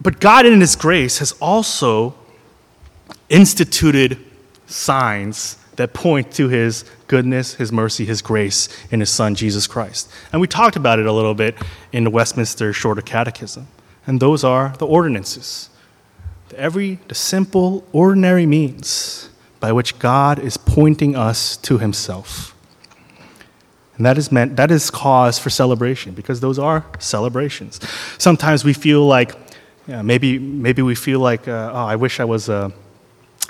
But 0.00 0.20
God, 0.20 0.46
in 0.46 0.60
His 0.60 0.76
grace, 0.76 1.18
has 1.18 1.32
also 1.40 2.14
instituted 3.28 4.18
signs 4.66 5.58
that 5.76 5.92
point 5.92 6.32
to 6.32 6.48
His 6.48 6.84
goodness, 7.06 7.54
His 7.54 7.70
mercy, 7.70 8.04
His 8.04 8.22
grace 8.22 8.68
in 8.90 9.00
His 9.00 9.10
Son, 9.10 9.34
Jesus 9.34 9.66
Christ. 9.66 10.10
And 10.32 10.40
we 10.40 10.48
talked 10.48 10.76
about 10.76 10.98
it 10.98 11.06
a 11.06 11.12
little 11.12 11.34
bit 11.34 11.54
in 11.92 12.04
the 12.04 12.10
Westminster 12.10 12.72
Shorter 12.72 13.02
Catechism. 13.02 13.66
And 14.06 14.20
those 14.20 14.44
are 14.44 14.74
the 14.78 14.86
ordinances. 14.86 15.68
The 16.48 16.58
every, 16.58 17.00
the 17.08 17.14
simple, 17.14 17.84
ordinary 17.92 18.46
means 18.46 19.28
by 19.60 19.72
which 19.72 19.98
God 19.98 20.38
is 20.38 20.56
pointing 20.56 21.16
us 21.16 21.56
to 21.58 21.78
Himself. 21.78 22.55
And 23.96 24.04
that 24.04 24.18
is 24.18 24.30
meant, 24.30 24.56
that 24.56 24.70
is 24.70 24.90
cause 24.90 25.38
for 25.38 25.50
celebration 25.50 26.12
because 26.12 26.40
those 26.40 26.58
are 26.58 26.84
celebrations. 26.98 27.80
Sometimes 28.18 28.64
we 28.64 28.72
feel 28.72 29.06
like, 29.06 29.34
yeah, 29.86 30.02
maybe, 30.02 30.38
maybe 30.38 30.82
we 30.82 30.94
feel 30.94 31.20
like, 31.20 31.48
uh, 31.48 31.70
oh, 31.72 31.86
I 31.86 31.96
wish 31.96 32.20
I 32.20 32.24
was 32.24 32.50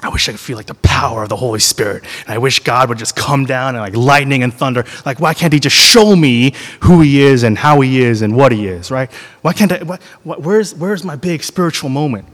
I 0.01 0.11
wish 0.11 0.29
I 0.29 0.33
could 0.33 0.41
feel 0.41 0.59
like 0.59 0.67
the 0.67 0.75
power 0.75 1.23
of 1.23 1.31
the 1.31 1.37
Holy 1.37 1.59
Spirit. 1.59 2.05
And 2.27 2.35
I 2.35 2.39
wish 2.39 2.61
God 2.61 2.91
would 2.91 2.99
just 2.99 3.17
come 3.17 3.47
down 3.47 3.75
and 3.75 3.83
like 3.83 3.97
lightning 3.97 4.43
and 4.43 4.53
thunder. 4.53 4.85
Like, 5.07 5.21
why 5.21 5.33
can't 5.33 5.53
He 5.53 5.59
just 5.59 5.77
show 5.77 6.15
me 6.15 6.53
who 6.81 7.01
He 7.01 7.23
is 7.23 7.43
and 7.43 7.57
how 7.57 7.81
He 7.81 8.03
is 8.03 8.21
and 8.21 8.37
what 8.37 8.53
He 8.53 8.67
is, 8.67 8.91
right? 8.91 9.11
Why 9.41 9.55
can't 9.55 9.73
I? 9.73 9.79
What, 9.79 10.03
where's, 10.43 10.75
where's 10.75 11.03
my 11.03 11.17
big 11.17 11.43
spiritual 11.43 11.89
moment? 11.89 12.27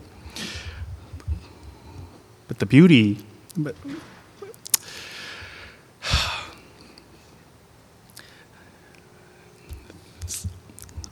But 2.48 2.58
the 2.58 2.66
beauty, 2.66 3.18
but, 3.56 3.76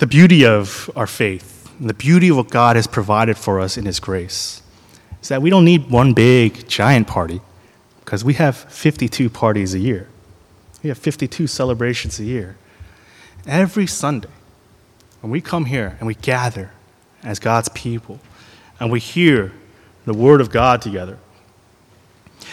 the 0.01 0.07
beauty 0.07 0.47
of 0.47 0.91
our 0.97 1.07
faith 1.07 1.71
and 1.79 1.89
the 1.89 1.95
beauty 1.95 2.31
of 2.31 2.37
what 2.39 2.49
God 2.49 2.77
has 2.77 2.87
provided 2.87 3.37
for 3.37 3.61
us 3.61 3.77
in 3.77 3.85
His 3.85 4.01
grace 4.01 4.63
is 5.21 5.29
that 5.29 5.43
we 5.43 5.51
don't 5.51 5.67
need 5.67 5.91
one 5.91 6.15
big, 6.15 6.67
giant 6.67 7.07
party 7.07 7.43
because 8.03 8.25
we 8.25 8.33
have 8.35 8.57
52 8.57 9.29
parties 9.29 9.75
a 9.75 9.79
year. 9.79 10.09
We 10.83 10.89
have 10.89 10.97
52 10.97 11.47
celebrations 11.47 12.19
a 12.19 12.25
year. 12.25 12.57
Every 13.47 13.87
Sunday, 13.87 14.31
when 15.21 15.31
we 15.31 15.43
come 15.43 15.67
here 15.67 15.99
and 15.99 16.07
we 16.07 16.15
gather 16.15 16.71
as 17.23 17.39
God's 17.39 17.69
people 17.69 18.21
and 18.81 18.91
we 18.91 19.01
hear 19.01 19.53
the 20.07 20.15
Word 20.15 20.41
of 20.41 20.51
God 20.51 20.81
together, 20.81 21.19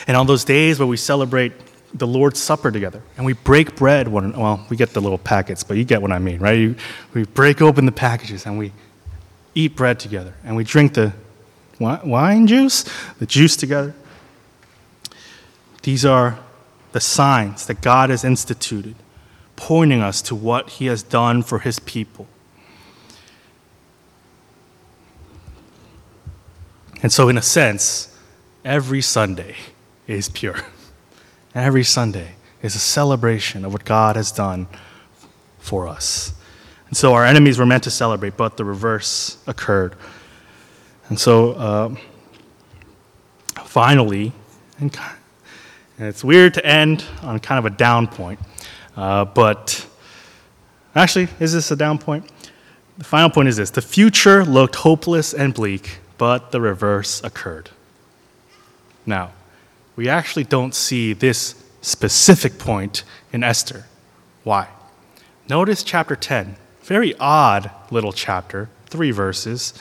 and 0.06 0.18
on 0.18 0.28
those 0.28 0.44
days 0.44 0.80
where 0.80 0.88
we 0.88 0.98
celebrate 0.98 1.54
the 1.93 2.08
Lord's 2.08 2.41
Supper 2.41 2.71
together 2.71 3.02
and 3.15 3.26
we 3.26 3.34
break 3.34 3.76
bread, 3.76 4.08
when, 4.08 4.34
well, 4.34 4.65
we 4.69 4.78
get 4.78 4.93
the 4.93 5.02
little 5.02 5.17
packets, 5.17 5.63
but 5.63 5.78
you 5.78 5.84
get 5.84 6.02
what 6.02 6.12
I 6.12 6.19
mean, 6.19 6.39
right? 6.39 6.58
You, 6.58 6.76
we 7.13 7.23
break 7.23 7.62
open 7.62 7.86
the 7.86 7.91
packages 7.91 8.45
and 8.45 8.58
we 8.58 8.71
eat 9.56 9.76
bread 9.76 10.00
together 10.00 10.34
and 10.43 10.56
we 10.56 10.63
drink 10.63 10.93
the 10.93 11.13
wine 11.80 12.47
juice, 12.47 12.86
the 13.19 13.26
juice 13.26 13.56
together. 13.56 13.93
These 15.84 16.06
are 16.06 16.39
the 16.91 17.00
signs 17.00 17.65
that 17.67 17.82
God 17.82 18.10
has 18.10 18.23
instituted, 18.23 18.95
pointing 19.56 20.02
us 20.02 20.21
to 20.23 20.36
what 20.36 20.71
He 20.71 20.88
has 20.88 21.04
done 21.04 21.43
for 21.43 21.60
His 21.60 21.80
people. 21.80 22.28
And 27.04 27.12
so, 27.12 27.30
in 27.30 27.38
a 27.38 27.41
sense, 27.41 28.15
every 28.65 29.02
Sunday 29.02 29.56
is 30.08 30.30
Purim. 30.30 30.63
Every 31.58 31.84
Sunday 31.84 32.36
is 32.62 32.76
a 32.76 32.80
celebration 32.80 33.65
of 33.65 33.74
what 33.74 33.84
God 33.84 34.15
has 34.15 34.32
done 34.32 34.67
for 35.58 35.88
us. 35.88 36.34
And 36.88 36.96
so, 36.96 37.15
our 37.15 37.26
enemies 37.26 37.58
were 37.58 37.65
meant 37.65 37.84
to 37.86 37.89
celebrate, 37.89 38.38
but 38.38 38.58
the 38.58 38.63
reverse 38.63 39.39
occurred. 39.48 39.96
And 41.10 41.20
so, 41.20 41.54
uh, 41.54 41.96
finally, 43.63 44.34
and 44.80 44.96
it's 45.98 46.24
weird 46.24 46.54
to 46.54 46.63
end 46.63 47.04
on 47.24 47.39
kind 47.39 47.58
of 47.58 47.65
a 47.65 47.76
down 47.76 48.06
point, 48.06 48.39
uh, 48.96 49.26
but 49.26 49.84
actually, 50.93 51.28
is 51.39 51.54
this 51.54 51.72
a 51.72 51.76
down 51.76 51.98
point? 51.98 52.32
The 53.00 53.04
final 53.04 53.32
point 53.32 53.48
is 53.48 53.58
this 53.58 53.72
the 53.72 53.82
future 53.82 54.46
looked 54.46 54.76
hopeless 54.76 55.34
and 55.34 55.56
bleak, 55.56 56.02
but 56.20 56.52
the 56.52 56.62
reverse 56.62 57.24
occurred. 57.24 57.72
Now, 59.08 59.32
we 59.98 60.08
actually 60.08 60.46
don't 60.46 60.74
see 60.74 61.12
this 61.12 61.62
specific 61.82 62.58
point 62.58 63.04
in 63.34 63.44
Esther. 63.44 63.86
Why? 64.46 64.70
Notice 65.50 65.84
chapter 65.84 66.16
10, 66.16 66.56
very 66.84 67.14
odd 67.20 67.70
little 67.92 68.14
chapter, 68.14 68.70
three 68.86 69.12
verses. 69.12 69.74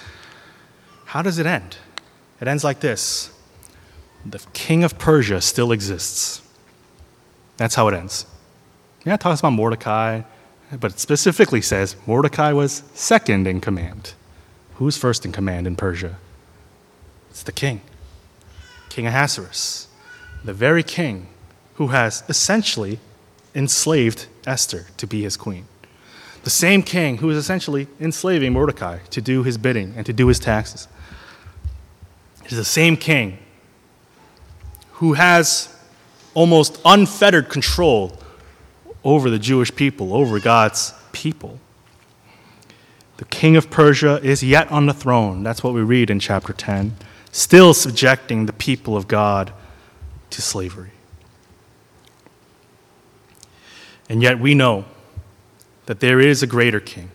How 1.04 1.22
does 1.22 1.38
it 1.38 1.46
end? 1.46 1.76
It 2.40 2.48
ends 2.48 2.64
like 2.64 2.80
this 2.80 3.32
the 4.24 4.40
king 4.52 4.82
of 4.82 4.98
Persia 4.98 5.40
still 5.40 5.70
exists. 5.70 6.42
That's 7.58 7.76
how 7.76 7.86
it 7.88 7.94
ends. 7.94 8.26
Yeah, 9.04 9.14
it 9.14 9.20
talks 9.20 9.38
about 9.38 9.52
Mordecai, 9.52 10.22
but 10.80 10.92
it 10.92 10.98
specifically 10.98 11.62
says 11.62 11.94
Mordecai 12.06 12.52
was 12.52 12.82
second 12.92 13.46
in 13.46 13.60
command. 13.60 14.14
Who's 14.74 14.96
first 14.96 15.24
in 15.24 15.30
command 15.30 15.66
in 15.66 15.76
Persia? 15.76 16.16
It's 17.30 17.44
the 17.44 17.52
king, 17.52 17.82
King 18.88 19.06
Ahasuerus, 19.06 19.86
the 20.46 20.54
very 20.54 20.82
king 20.82 21.26
who 21.74 21.88
has 21.88 22.22
essentially 22.28 22.98
enslaved 23.54 24.26
Esther 24.46 24.86
to 24.96 25.06
be 25.06 25.22
his 25.22 25.36
queen. 25.36 25.66
The 26.44 26.50
same 26.50 26.82
king 26.82 27.18
who 27.18 27.28
is 27.30 27.36
essentially 27.36 27.88
enslaving 28.00 28.52
Mordecai 28.52 28.98
to 29.10 29.20
do 29.20 29.42
his 29.42 29.58
bidding 29.58 29.94
and 29.96 30.06
to 30.06 30.12
do 30.12 30.28
his 30.28 30.38
taxes. 30.38 30.86
It 32.44 32.52
is 32.52 32.58
the 32.58 32.64
same 32.64 32.96
king 32.96 33.38
who 34.92 35.14
has 35.14 35.76
almost 36.32 36.80
unfettered 36.84 37.48
control 37.48 38.16
over 39.02 39.28
the 39.28 39.38
Jewish 39.38 39.74
people, 39.74 40.14
over 40.14 40.38
God's 40.38 40.94
people. 41.10 41.58
The 43.16 43.24
king 43.24 43.56
of 43.56 43.70
Persia 43.70 44.20
is 44.22 44.44
yet 44.44 44.70
on 44.70 44.86
the 44.86 44.94
throne. 44.94 45.42
That's 45.42 45.64
what 45.64 45.74
we 45.74 45.80
read 45.80 46.10
in 46.10 46.20
chapter 46.20 46.52
10, 46.52 46.96
still 47.32 47.74
subjecting 47.74 48.46
the 48.46 48.52
people 48.52 48.96
of 48.96 49.08
God 49.08 49.52
to 50.30 50.42
slavery. 50.42 50.90
And 54.08 54.22
yet 54.22 54.38
we 54.38 54.54
know 54.54 54.84
that 55.86 56.00
there 56.00 56.20
is 56.20 56.42
a 56.42 56.46
greater 56.46 56.80
king. 56.80 57.10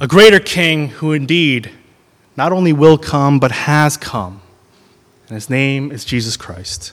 A 0.00 0.06
greater 0.06 0.40
king 0.40 0.88
who 0.88 1.12
indeed 1.12 1.70
not 2.36 2.52
only 2.52 2.72
will 2.72 2.98
come, 2.98 3.38
but 3.38 3.50
has 3.50 3.96
come 3.96 4.42
and 5.28 5.34
his 5.34 5.50
name 5.50 5.90
is 5.90 6.04
Jesus 6.04 6.36
Christ. 6.36 6.92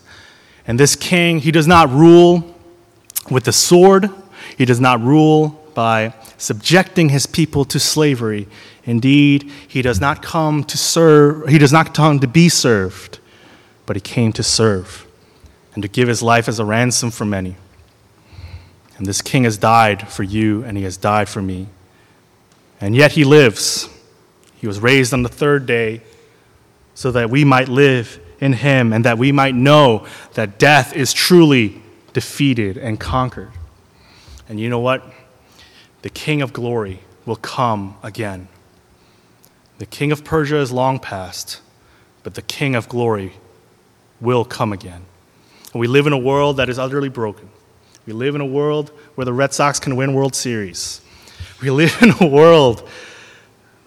And 0.65 0.79
this 0.79 0.95
king, 0.95 1.39
he 1.39 1.51
does 1.51 1.67
not 1.67 1.89
rule 1.91 2.55
with 3.29 3.43
the 3.43 3.51
sword, 3.51 4.09
he 4.57 4.65
does 4.65 4.79
not 4.79 5.01
rule 5.01 5.49
by 5.75 6.13
subjecting 6.37 7.09
his 7.09 7.25
people 7.25 7.63
to 7.65 7.79
slavery. 7.79 8.47
Indeed, 8.85 9.51
he 9.67 9.81
does 9.81 10.01
not 10.01 10.21
come 10.21 10.63
to 10.65 10.77
serve, 10.77 11.47
he 11.47 11.57
does 11.57 11.71
not 11.71 11.93
come 11.93 12.19
to 12.19 12.27
be 12.27 12.49
served, 12.49 13.19
but 13.85 13.95
he 13.95 14.01
came 14.01 14.31
to 14.33 14.43
serve 14.43 15.05
and 15.73 15.81
to 15.81 15.87
give 15.87 16.07
his 16.07 16.21
life 16.21 16.47
as 16.47 16.59
a 16.59 16.65
ransom 16.65 17.11
for 17.11 17.25
many. 17.25 17.55
And 18.97 19.05
this 19.05 19.21
king 19.21 19.43
has 19.43 19.57
died 19.57 20.07
for 20.07 20.23
you, 20.23 20.63
and 20.63 20.77
he 20.77 20.83
has 20.83 20.97
died 20.97 21.27
for 21.27 21.41
me. 21.41 21.67
And 22.79 22.95
yet 22.95 23.13
he 23.13 23.23
lives. 23.23 23.89
He 24.55 24.67
was 24.67 24.79
raised 24.79 25.13
on 25.13 25.23
the 25.23 25.29
third 25.29 25.65
day 25.65 26.01
so 26.93 27.11
that 27.11 27.29
we 27.29 27.43
might 27.43 27.67
live 27.67 28.19
in 28.39 28.53
him 28.53 28.93
and 28.93 29.05
that 29.05 29.17
we 29.17 29.31
might 29.31 29.55
know 29.55 30.05
that 30.33 30.59
death 30.59 30.95
is 30.95 31.11
truly 31.11 31.81
defeated 32.13 32.77
and 32.77 32.99
conquered. 32.99 33.51
And 34.47 34.59
you 34.59 34.69
know 34.69 34.79
what? 34.79 35.03
The 36.01 36.09
King 36.09 36.41
of 36.41 36.53
glory 36.53 36.99
will 37.25 37.37
come 37.37 37.95
again. 38.03 38.47
The 39.79 39.85
King 39.85 40.11
of 40.11 40.23
Persia 40.23 40.57
is 40.57 40.71
long 40.71 40.99
past, 40.99 41.61
but 42.21 42.35
the 42.35 42.41
King 42.41 42.75
of 42.75 42.87
glory 42.87 43.33
will 44.23 44.45
come 44.45 44.73
again. 44.73 45.03
And 45.73 45.79
we 45.79 45.87
live 45.87 46.07
in 46.07 46.13
a 46.13 46.17
world 46.17 46.57
that 46.57 46.69
is 46.69 46.79
utterly 46.79 47.09
broken. 47.09 47.49
We 48.07 48.13
live 48.13 48.35
in 48.35 48.41
a 48.41 48.45
world 48.45 48.89
where 49.15 49.25
the 49.25 49.33
Red 49.33 49.53
Sox 49.53 49.79
can 49.79 49.95
win 49.95 50.13
World 50.13 50.33
Series. 50.33 51.01
We 51.61 51.69
live 51.69 51.95
in 52.01 52.13
a 52.19 52.27
world 52.27 52.89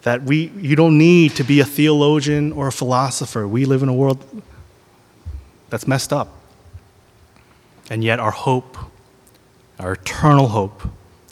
that 0.02 0.22
we, 0.22 0.52
you 0.56 0.76
don't 0.76 0.96
need 0.96 1.34
to 1.36 1.42
be 1.42 1.60
a 1.60 1.64
theologian 1.64 2.52
or 2.52 2.68
a 2.68 2.72
philosopher. 2.72 3.48
We 3.48 3.64
live 3.64 3.82
in 3.82 3.88
a 3.88 3.94
world 3.94 4.24
that's 5.68 5.88
messed 5.88 6.12
up. 6.12 6.28
And 7.90 8.04
yet, 8.04 8.20
our 8.20 8.30
hope, 8.30 8.76
our 9.78 9.92
eternal 9.92 10.48
hope, 10.48 10.82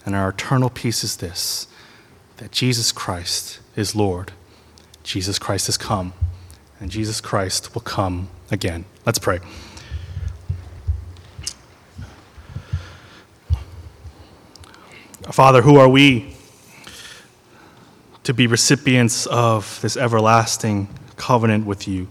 and 0.07 0.15
our 0.15 0.31
eternal 0.31 0.71
peace 0.71 1.05
is 1.05 1.17
this 1.17 1.67
that 2.39 2.51
Jesus 2.51 2.91
Christ 2.91 3.61
is 3.77 3.95
Lord. 3.95 4.33
Jesus 5.05 5.39
Christ 5.39 5.67
has 5.67 5.77
come, 5.77 6.13
and 6.81 6.91
Jesus 6.91 7.21
Christ 7.21 7.75
will 7.75 7.83
come 7.83 8.29
again. 8.51 8.85
Let's 9.07 9.19
pray. 9.19 9.41
Father, 15.33 15.63
who 15.63 15.79
are 15.79 15.89
we 15.89 16.37
to 18.25 18.35
be 18.35 18.47
recipients 18.47 19.27
of 19.27 19.79
this 19.83 19.97
everlasting 19.97 20.89
covenant 21.17 21.67
with 21.67 21.89
you, 21.89 22.09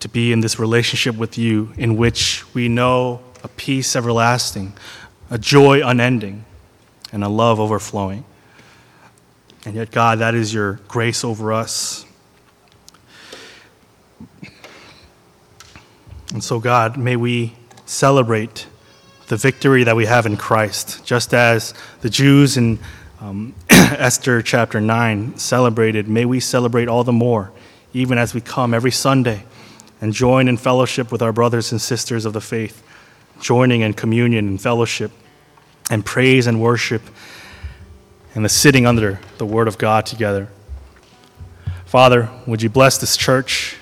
to 0.00 0.08
be 0.08 0.32
in 0.32 0.40
this 0.40 0.58
relationship 0.58 1.16
with 1.16 1.38
you 1.38 1.72
in 1.76 1.96
which 1.96 2.44
we 2.54 2.68
know 2.68 3.20
a 3.42 3.48
peace 3.48 3.96
everlasting, 3.96 4.72
a 5.30 5.38
joy 5.38 5.86
unending, 5.86 6.44
and 7.12 7.24
a 7.24 7.28
love 7.28 7.58
overflowing. 7.58 8.24
And 9.64 9.74
yet, 9.74 9.90
God, 9.90 10.20
that 10.20 10.34
is 10.34 10.54
your 10.54 10.74
grace 10.88 11.24
over 11.24 11.52
us. 11.52 12.04
And 16.32 16.42
so, 16.44 16.60
God, 16.60 16.96
may 16.96 17.16
we 17.16 17.54
celebrate 17.86 18.66
the 19.26 19.36
victory 19.36 19.84
that 19.84 19.96
we 19.96 20.06
have 20.06 20.26
in 20.26 20.36
Christ, 20.36 21.04
just 21.04 21.34
as 21.34 21.74
the 22.02 22.10
Jews 22.10 22.56
in 22.56 22.78
um, 23.20 23.54
Esther 23.70 24.40
chapter 24.40 24.80
9 24.80 25.36
celebrated, 25.36 26.08
may 26.08 26.24
we 26.24 26.40
celebrate 26.40 26.88
all 26.88 27.04
the 27.04 27.12
more, 27.12 27.52
even 27.92 28.16
as 28.16 28.32
we 28.32 28.40
come 28.40 28.72
every 28.72 28.90
Sunday 28.90 29.44
and 30.00 30.12
join 30.12 30.48
in 30.48 30.56
fellowship 30.56 31.12
with 31.12 31.20
our 31.20 31.32
brothers 31.32 31.72
and 31.72 31.80
sisters 31.80 32.24
of 32.24 32.32
the 32.32 32.40
faith, 32.40 32.82
joining 33.40 33.80
in 33.82 33.92
communion 33.92 34.48
and 34.48 34.60
fellowship 34.60 35.10
and 35.90 36.06
praise 36.06 36.46
and 36.46 36.60
worship 36.60 37.02
and 38.34 38.44
the 38.44 38.48
sitting 38.48 38.86
under 38.86 39.20
the 39.38 39.46
Word 39.46 39.68
of 39.68 39.78
God 39.78 40.06
together. 40.06 40.48
Father, 41.86 42.30
would 42.46 42.62
you 42.62 42.70
bless 42.70 42.98
this 42.98 43.16
church, 43.16 43.76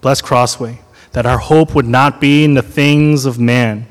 bless 0.00 0.22
Crossway, 0.22 0.80
that 1.12 1.26
our 1.26 1.38
hope 1.38 1.74
would 1.74 1.86
not 1.86 2.20
be 2.20 2.44
in 2.44 2.54
the 2.54 2.62
things 2.62 3.26
of 3.26 3.38
man, 3.38 3.86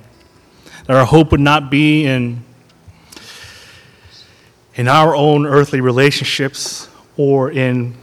that 0.86 0.98
our 0.98 1.06
hope 1.06 1.32
would 1.32 1.40
not 1.40 1.70
be 1.70 2.06
in 2.06 2.44
in 4.76 4.88
our 4.88 5.16
own 5.16 5.46
earthly 5.46 5.82
relationships 5.82 6.90
or 7.18 7.52
in 7.52 7.94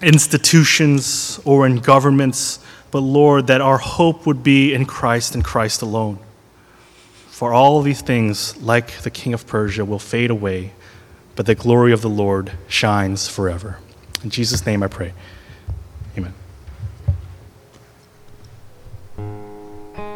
institutions 0.00 1.40
or 1.44 1.66
in 1.66 1.76
governments, 1.76 2.60
but 2.90 3.00
Lord, 3.00 3.48
that 3.48 3.60
our 3.60 3.78
hope 3.78 4.26
would 4.26 4.42
be 4.42 4.72
in 4.72 4.86
Christ 4.86 5.34
and 5.34 5.44
Christ 5.44 5.82
alone. 5.82 6.18
For 7.26 7.52
all 7.52 7.82
these 7.82 8.00
things, 8.00 8.56
like 8.62 8.98
the 9.02 9.10
king 9.10 9.34
of 9.34 9.46
Persia, 9.46 9.84
will 9.84 9.98
fade 9.98 10.30
away, 10.30 10.72
but 11.36 11.46
the 11.46 11.54
glory 11.54 11.92
of 11.92 12.00
the 12.00 12.08
Lord 12.08 12.52
shines 12.68 13.28
forever. 13.28 13.78
In 14.22 14.30
Jesus' 14.30 14.64
name 14.64 14.82
I 14.82 14.88
pray. 14.88 15.12